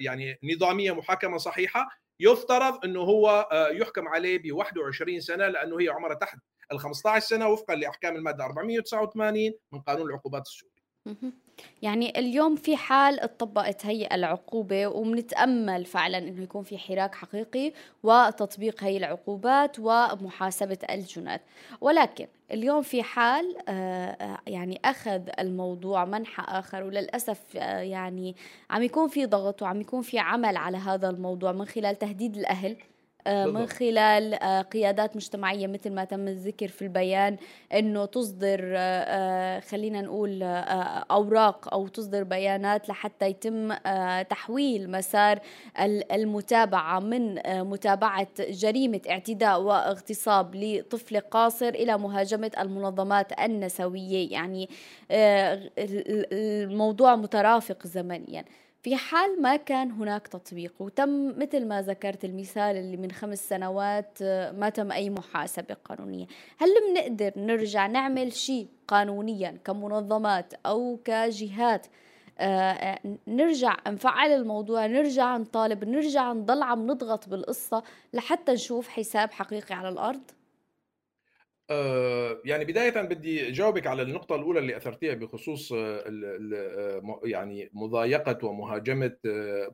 [0.00, 1.88] يعني نظامية محاكمة صحيحة
[2.20, 6.38] يفترض إنه هو يحكم عليه ب 21 سنة لأنه هي عمرها تحت
[6.72, 10.72] ال 15 سنة وفقا لأحكام المادة 489 من قانون العقوبات السوري.
[11.82, 18.84] يعني اليوم في حال اتطبقت هي العقوبة وبنتأمل فعلا إنه يكون في حراك حقيقي وتطبيق
[18.84, 21.42] هي العقوبات ومحاسبة الجنات
[21.80, 28.36] ولكن اليوم في حال آه، آه، يعني أخذ الموضوع منحى آخر وللأسف آه، يعني
[28.70, 32.76] عم يكون في ضغط وعم يكون في عمل على هذا الموضوع من خلال تهديد الأهل
[33.26, 37.36] من خلال آه، قيادات مجتمعية مثل ما تم الذكر في البيان
[37.72, 40.42] أنه تصدر آه، خلينا نقول
[41.10, 43.74] أوراق أو تصدر بيانات لحتى يتم
[44.22, 45.40] تحويل مسار
[46.12, 54.32] المتابعة من متابعة جريمة اعتداء واغتصاب لطفل قاصر إلى مهاجمة المنظمات النسوية.
[54.32, 54.68] يعني
[56.32, 58.44] الموضوع مترافق زمنيا.
[58.84, 64.18] في حال ما كان هناك تطبيق وتم مثل ما ذكرت المثال اللي من خمس سنوات
[64.22, 66.26] آه، ما تم أي محاسبة قانونية.
[66.58, 71.86] هل بنقدر نرجع نعمل شيء قانونيا كمنظمات أو كجهات؟
[72.38, 77.82] آه، آه، نرجع نفعل الموضوع نرجع نطالب نرجع نضل عم نضغط بالقصة
[78.12, 80.30] لحتى نشوف حساب حقيقي على الأرض؟
[81.70, 86.04] آه، يعني بداية بدي جاوبك على النقطة الأولى اللي أثرتيها بخصوص آه،
[86.56, 89.16] آه، يعني مضايقة ومهاجمة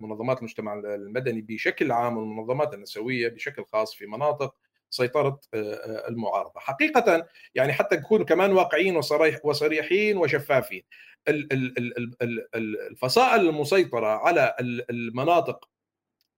[0.00, 4.54] منظمات المجتمع المدني بشكل عام والمنظمات النسوية بشكل خاص في مناطق
[4.90, 5.40] سيطرة
[6.08, 6.60] المعارضة.
[6.60, 9.00] حقيقة يعني حتى نكون كمان واقعيين
[9.44, 10.82] وصريحين وشفافين.
[12.58, 14.56] الفصائل المسيطرة على
[14.90, 15.69] المناطق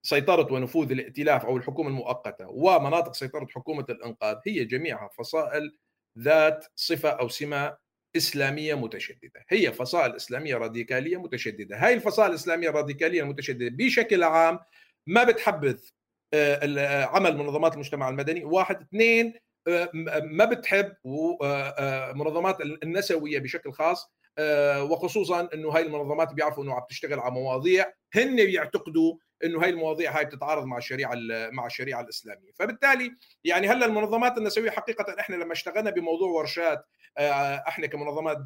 [0.05, 5.77] سيطرة ونفوذ الائتلاف أو الحكومة المؤقتة ومناطق سيطرة حكومة الإنقاذ هي جميعها فصائل
[6.19, 7.77] ذات صفة أو سمة
[8.15, 9.45] إسلامية متشددة.
[9.49, 11.77] هي فصائل إسلامية راديكالية متشددة.
[11.77, 14.59] هاي الفصائل الإسلامية الراديكالية المتشددة بشكل عام
[15.07, 15.79] ما بتحبذ
[16.33, 18.45] آه، عمل منظمات المجتمع المدني.
[18.45, 18.81] واحد.
[18.81, 19.33] اثنين
[19.67, 19.89] آه،
[20.23, 20.93] ما بتحب
[21.43, 24.11] آه، منظمات النسوية بشكل خاص
[24.91, 30.17] وخصوصا إنه هاي المنظمات بيعرفوا إنه عم تشتغل على مواضيع هن بيعتقدوا إنه هاي المواضيع
[30.17, 31.11] هاي بتتعارض مع الشريعة
[31.51, 32.51] مع الشريعة الإسلامية.
[32.59, 33.11] فبالتالي
[33.43, 36.85] يعني هلأ المنظمات النسوية حقيقة إحنا لما اشتغلنا بموضوع ورشات
[37.17, 38.37] آه، إحنا كمنظمات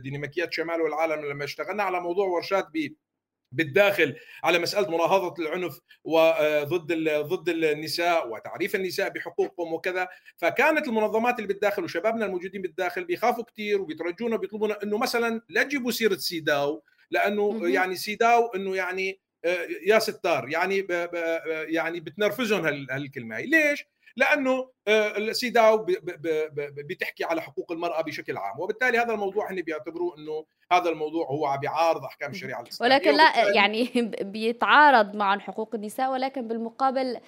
[0.00, 2.94] ديناميكيات شمال والعالم لما اشتغلنا على موضوع ورشات ب
[3.52, 10.08] بالداخل على مسألة مناهضه العنف وضد ضد النساء وتعريف النساء بحقوقهم وكذا.
[10.36, 15.90] فكانت المنظمات اللي بالداخل وشبابنا الموجودين بالداخل بيخافوا كثير وبيترجونا بيطلبونا إنه مثلا لا تجيبوا
[15.90, 19.20] سيرة سيداو لأنه يعني سيداو إنه يعني
[19.86, 21.14] يا ستار يعني ب ب
[21.68, 23.84] يعني بتنرفزهم هالكلمة هي ليش؟
[24.18, 24.70] لأنه
[25.32, 25.86] سيداو
[26.90, 28.60] بتحكي على حقوق المرأة بشكل عام.
[28.60, 32.94] وبالتالي هذا الموضوع هن بيعتبروه إنه هذا الموضوع هو بيعارض أحكام الشريعة الإسلامية.
[32.94, 33.90] ولكن لا يعني
[34.34, 37.18] بيتعارض مع حقوق النساء ولكن بالمقابل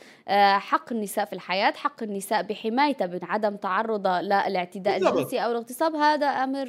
[0.59, 6.27] حق النساء في الحياة حق النساء بحمايتها من عدم تعرضها للاعتداء الجنسي أو الاغتصاب هذا
[6.27, 6.67] أمر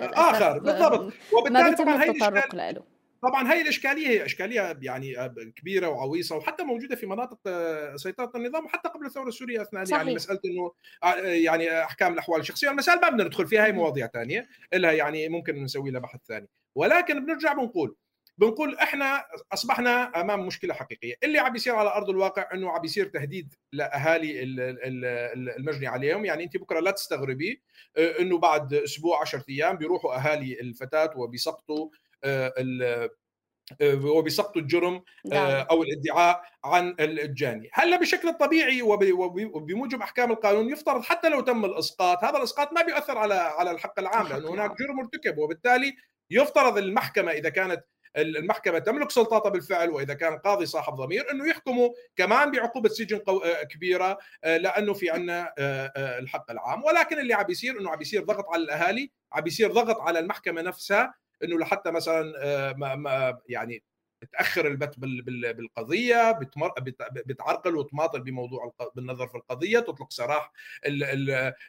[0.00, 1.12] آخر بالضبط.
[1.32, 2.97] وبالتالي ما بيتم التطرق له.
[3.22, 5.14] طبعا هي الإشكالية هي إشكالية يعني
[5.56, 7.38] كبيرة وعويصة وحتى موجودة في مناطق
[7.96, 10.00] سيطرة النظام وحتى قبل الثورة السورية أثناء يعني صحيح.
[10.00, 10.72] يعني مسألة إنه
[11.24, 12.70] يعني أحكام الأحوال الشخصية.
[12.70, 16.48] المسائل ما بدنا ندخل فيها هي مواضيع ثانية لها يعني ممكن نسوي لها بحث ثاني.
[16.74, 17.96] ولكن بنرجع بنقول
[18.38, 23.06] بنقول إحنا أصبحنا أمام مشكلة حقيقية، اللي عم بيصير على أرض الواقع إنه عم بيصير
[23.06, 24.42] تهديد لأهالي
[25.58, 27.62] المجني عليهم، يعني أنت بكرة لا تستغربي
[27.98, 31.90] إنه بعد أسبوع 10 أيام بيروحوا أهالي الفتاة وبيسقطوا آه،
[33.82, 35.66] وبسقط الجرم آه، نعم.
[35.70, 37.70] أو الادعاء عن الجاني.
[37.72, 43.18] هلا بشكل طبيعي وبموجب أحكام القانون يفترض حتى لو تم الإسقاط هذا الإسقاط ما بيؤثر
[43.18, 45.96] على على الحق العام لأنه هناك جرم ارتكب وبالتالي
[46.30, 47.84] يفترض المحكمة إذا كانت
[48.16, 53.62] المحكمة تملك سلطاتها بالفعل وإذا كان القاضي صاحب ضمير أنه يحكموا كمان بعقوبة سجن آه،
[53.62, 55.54] كبيرة لأنه في عنا
[56.18, 56.84] الحق العام.
[56.84, 60.62] ولكن اللي عم بيصير أنه عم بيصير ضغط على الأهالي عم بيصير ضغط على المحكمة
[60.62, 61.14] نفسها
[61.44, 63.82] إنه لحتى مثلا آه، ما ما يعني
[64.22, 66.72] بتاخر البت بالقضية بتمر
[67.26, 70.52] بتعرقل وتماطل بموضوع بالنظر في القضية تطلق سراح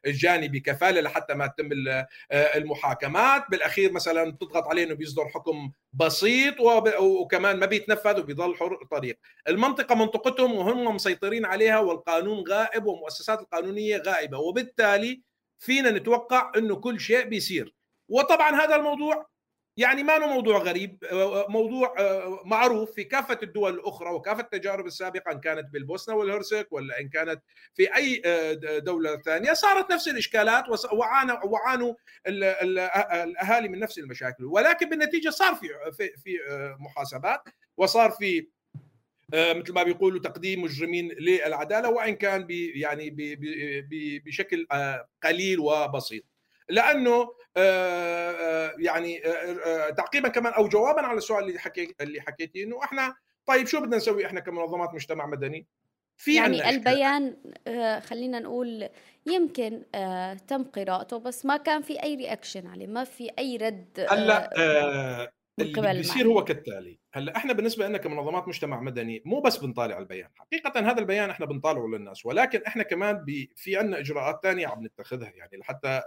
[0.06, 3.44] الجاني بكفالة لحتى ما تتم آه، المحاكمات.
[3.52, 6.56] بالأخير مثلا تضغط عليه إنه بيصدر حكم بسيط
[7.00, 9.20] وكمان ما بيتنفذ وبيضل حر طريق.
[9.48, 14.38] المنطقة منطقتهم وهم مسيطرين عليها والقانون غائب والمؤسسات القانونية غائبة.
[14.38, 15.22] وبالتالي
[15.60, 17.76] فينا نتوقع إنه كل شيء بيصير.
[18.10, 19.30] وطبعا هذا الموضوع
[19.80, 24.86] يعني ما موضوع غريب آه، آه، موضوع آه، معروف في كافة الدول الأخرى وكافة التجارب
[24.86, 27.42] السابقة إن كانت بالبوسنة والهرسك ولا إن كانت
[27.74, 28.22] في أي
[28.80, 30.64] دولة ثانية صارت نفس الإشكالات
[31.44, 31.94] وعانوا
[32.28, 34.46] الأهالي من نفس المشاكل.
[34.46, 35.68] ولكن بالنتيجة صار في
[36.24, 36.38] في
[36.80, 37.42] محاسبات
[37.78, 38.48] وصار في
[39.34, 43.16] مثل ما بيقولوا تقديم مجرمين للعدالة وإن كان يعني
[44.26, 44.68] بشكل
[45.24, 46.24] قليل وبسيط.
[46.70, 47.28] لأنه
[48.80, 53.68] يعني آه، تعقيبا كمان أو جوابا على السؤال اللي حكي اللي حكيتي إنه إحنا طيب
[53.68, 55.68] شو بدنا نسوي إحنا كمنظمات مجتمع مدني؟
[56.18, 57.38] في يعني البيان
[58.02, 58.90] خلينا نقول
[59.26, 59.84] يمكن
[60.48, 65.94] تم قراءته بس ما كان في أي رياكشن عليه ما في أي رد هلأ اللي
[65.94, 70.80] بيصير هو كالتالي هلأ إحنا بالنسبة لنا كمنظمات مجتمع مدني مو بس بنطالع البيان حقيقة
[70.80, 73.26] هذا البيان إحنا بنطالعه للناس ولكن إحنا كمان
[73.56, 76.02] في عندنا إجراءات ثانية عم نتخذها يعني لحتى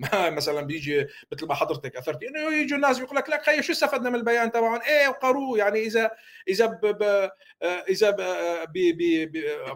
[0.38, 4.10] مثلا بيجي مثل ما حضرتك اثرتي إنه يجوا الناس بيقول لك لك خي شو استفدنا
[4.10, 6.10] من البيان تبعهم؟ إيه وقروه يعني إذا
[6.48, 7.30] إذا ب ب
[7.88, 8.10] إذا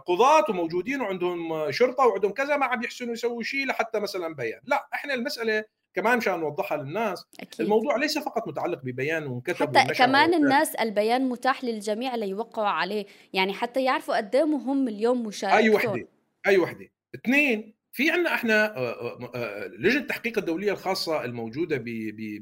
[0.06, 4.88] قضاة وموجودين وعندهم شرطة وعندهم كذا ما عم يحسنوا يسووا شيء لحتى مثلا بيان، لا
[4.94, 5.64] إحنا المسألة
[5.94, 7.60] كمان مشان نوضحها للناس أكيد.
[7.60, 13.52] الموضوع ليس فقط متعلق ببيان وانكتب حتى كمان الناس البيان متاح للجميع ليوقعوا عليه يعني
[13.52, 16.08] حتى يعرفوا قد إيه مهم اليوم مشاركتهم أي وحدة
[16.46, 21.76] أي وحدة اثنين في عندنا إحنا آه، آه، آه، لجنة التحقيق الدولية الخاصة الموجودة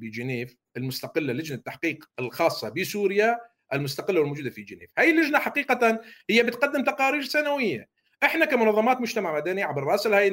[0.01, 3.41] بجنيف المستقلة لجنة التحقيق الخاصة بسوريا
[3.73, 4.91] المستقلة والموجودة في جنيف.
[4.99, 6.01] هي اللجنة حقيقة
[6.31, 7.89] هي بتقدم تقارير سنوية.
[8.23, 10.29] إحنا كمنظمات مجتمع مدني عبر راسل هاي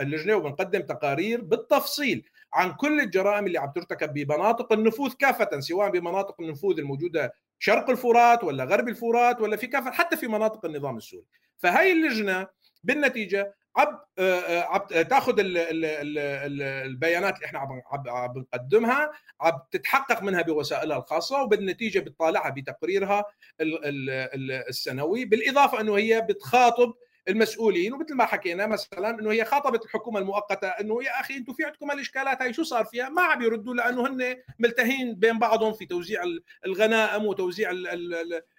[0.00, 6.40] اللجنة وبنقدم تقارير بالتفصيل عن كل الجرائم اللي عم ترتكب بمناطق النفوذ كافة سواء بمناطق
[6.40, 11.26] النفوذ الموجودة شرق الفرات ولا غرب الفرات ولا في كافة حتى في مناطق النظام السوري.
[11.58, 12.46] فهي اللجنة
[12.84, 19.10] بالنتيجة عب آه، آه، عب تاخذ البيانات اللي إحنا عم بنقدمها
[19.40, 23.24] عم تتحقق منها بوسائلها الخاصة وبالنتيجة بتطالعها بتقريرها
[24.68, 26.94] السنوي بالإضافة إنه هي بتخاطب
[27.28, 31.64] المسؤولين ومثل ما حكينا مثلا إنه هي خاطبت الحكومة المؤقتة إنه يا أخي أنتم في
[31.64, 35.86] عندكم الإشكالات هاي شو صار فيها؟ ما عم يردوا لأنه هن ملتهين بين بعضهم في
[35.86, 36.22] توزيع
[36.66, 37.70] الغنائم وتوزيع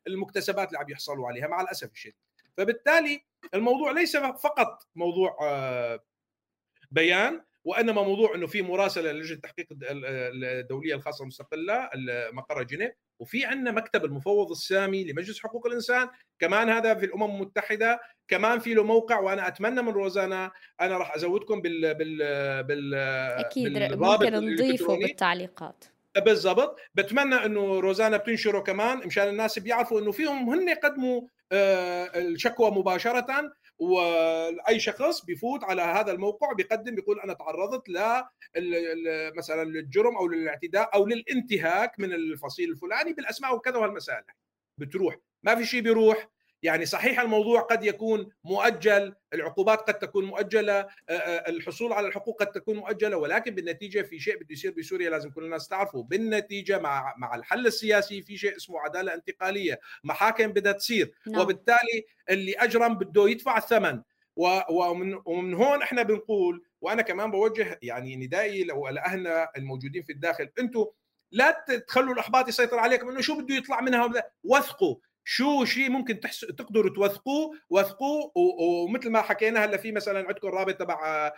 [0.08, 2.27] المكتسبات اللي عم يحصلوا عليها مع الأسف الشديد.
[2.58, 3.22] فبالتالي
[3.54, 6.04] الموضوع ليس فقط موضوع آه،
[6.92, 11.90] بيان وإنما موضوع إنه في مراسلة للجنه التحقيق الدولية الخاصة المستقلة
[12.32, 16.10] مقر جنيف وفي عندنا مكتب المفوض السامي لمجلس حقوق الإنسان.
[16.40, 20.52] كمان هذا في الأمم المتحدة كمان في له موقع وأنا أتمنى من روزانا
[20.82, 22.18] أنا راح أزودكم بال بال
[22.64, 25.86] بال أكيد ممكن نضيفه بالتعليقات.
[26.20, 26.80] بالضبط.
[26.96, 33.52] بتمنى إنه روزانا بتنشره كمان مشان الناس بيعرفوا إنه فيهم هن يقدموا آه، الشكوى مباشرة
[33.80, 38.00] وأي شخص بيفوت على هذا الموقع بيقدم بيقول أنا تعرضت ل
[39.38, 44.24] مثلا للجرم أو للاعتداء أو للانتهاك من الفصيل الفلاني بالأسماء وكذا وهالمسائل.
[44.78, 45.18] بتروح.
[45.44, 46.30] ما في شيء بيروح.
[46.64, 50.88] يعني صحيح الموضوع قد يكون مؤجل العقوبات قد تكون مؤجلة
[51.48, 55.44] الحصول على الحقوق قد تكون مؤجلة ولكن بالنتيجة في شيء بده يصير بسوريا لازم كل
[55.44, 59.80] الناس تعرفه بالنتيجة مع مع الحل السياسي في شيء اسمه عدالة انتقالية.
[60.04, 61.14] محاكم بدها تصير.
[61.28, 61.42] نعم.
[61.42, 64.02] وبالتالي اللي أجرم بده يدفع الثمن.
[64.70, 70.86] ومن ومن هون إحنا بنقول وأنا كمان بوجه يعني ندائي لأهلنا الموجودين في الداخل أنتم
[71.32, 74.12] لا تخلوا الأحباط يسيطر عليكم إنه شو بده يطلع منها؟
[74.44, 74.96] وثقوا.
[75.30, 76.40] شو شيء ممكن تحس...
[76.40, 81.32] تقدروا توثقوه وثقوه ومثل ما حكينا هلأ في مثلا عندكم الرابط تبع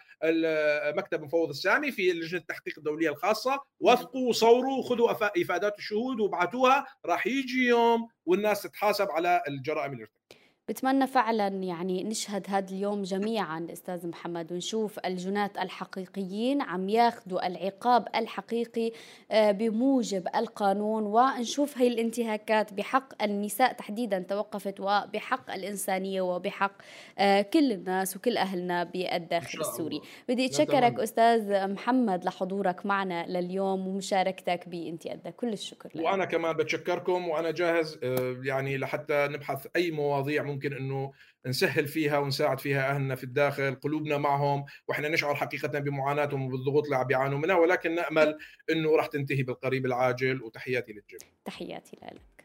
[0.95, 3.59] مكتب مفوض السامي في لجنة التحقيق الدولية الخاصة.
[3.79, 5.11] وثقوا وصوروا وخذوا
[5.41, 10.38] إفادات الشهود وابعتوها راح يجي يوم والناس تتحاسب على الجرائم اللي ارتكبت
[10.69, 18.07] بتمنى فعلا يعني نشهد هذا اليوم جميعا أستاذ محمد ونشوف الجنات الحقيقيين عم ياخذوا العقاب
[18.15, 18.91] الحقيقي
[19.31, 26.71] آه، بموجب القانون ونشوف هي الانتهاكات بحق النساء تحديدا توقفت وبحق الإنسانية وبحق
[27.19, 30.01] آه، كل الناس وكل أهلنا بالداخل السوري.
[30.29, 36.05] بدي أتشكرك أستاذ محمد لحضورك معنا لليوم ومشاركتك بانتي كل الشكر لك.
[36.05, 41.11] وأنا كمان بتشكركم وأنا جاهز آه، يعني لحتى نبحث أي مواضيع ممكن ممكن إنه
[41.45, 46.95] نسهل فيها ونساعد فيها أهلنا في الداخل قلوبنا معهم وإحنا نشعر حقيقه بمعاناتهم وبالضغوط اللي
[46.95, 48.37] عم بيعانوا منها ولكن نأمل
[48.69, 51.33] إنه راح تنتهي بالقريب العاجل وتحياتي للجميع.
[51.45, 52.38] تحياتي لك.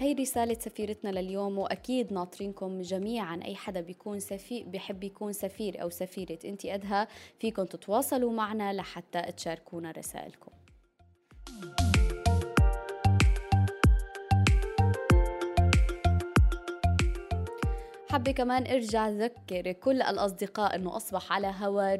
[0.00, 3.40] هي رسالة سفيرتنا لليوم وأكيد ناطرينكم جميعا.
[3.44, 6.66] أي حدا بيكون سفير بحب يكون سفير أو سفيرة أنت
[7.38, 10.52] فيكم تتواصلوا معنا لحتى تشاركونا رسائلكم.
[18.10, 21.96] حابة كمان أرجع أذكر كل الأصدقاء إنه أصبح على هوا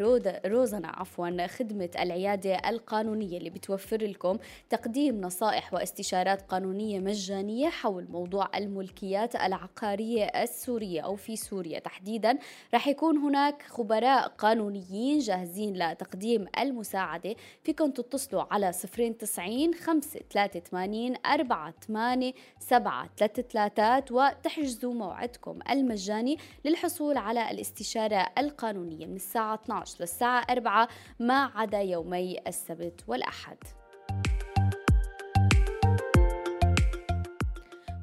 [0.47, 4.39] روزنا عفوا خدمة العيادة القانونية اللي بتوفر لكم
[4.71, 11.79] تقديم نصائح واستشارات قانونية مجانية حول موضوع الملكيات العقارية السورية أو في سوريا.
[11.79, 12.39] تحديدا
[12.75, 17.35] رح يكون هناك خبراء قانونيين جاهزين لتقديم المساعدة.
[17.65, 26.00] فيكم تتصلوا على 090 583 48 7 3 وتحجزوا موعدكم المجاني.
[26.01, 30.89] المجاني للحصول على الاستشارة القانونية من الساعة 12 للساعة 4
[31.19, 33.59] ما عدا يومي السبت والأحد.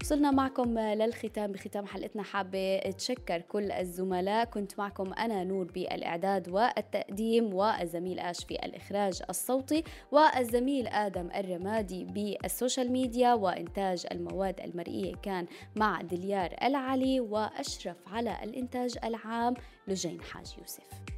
[0.07, 1.51] وصلنا معكم للختام.
[1.51, 4.45] بختام حلقتنا حابة أتشكر كل الزملاء.
[4.45, 12.91] كنت معكم أنا نور بالإعداد والتقديم والزميل آش في الإخراج الصوتي والزميل آدم الرمادي بالسوشيال
[12.91, 15.45] ميديا وإنتاج المواد المرئية كان
[15.75, 19.53] مع دليار العلي وأشرف على الإنتاج العام
[19.87, 21.16] لجين حاج يوسف.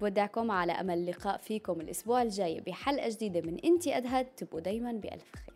[0.00, 5.32] بودعكم على أمل اللقاء فيكم الأسبوع الجاي بحلقة جديدة من إنتي أدهد تبقوا دايما بألف
[5.36, 5.47] خير.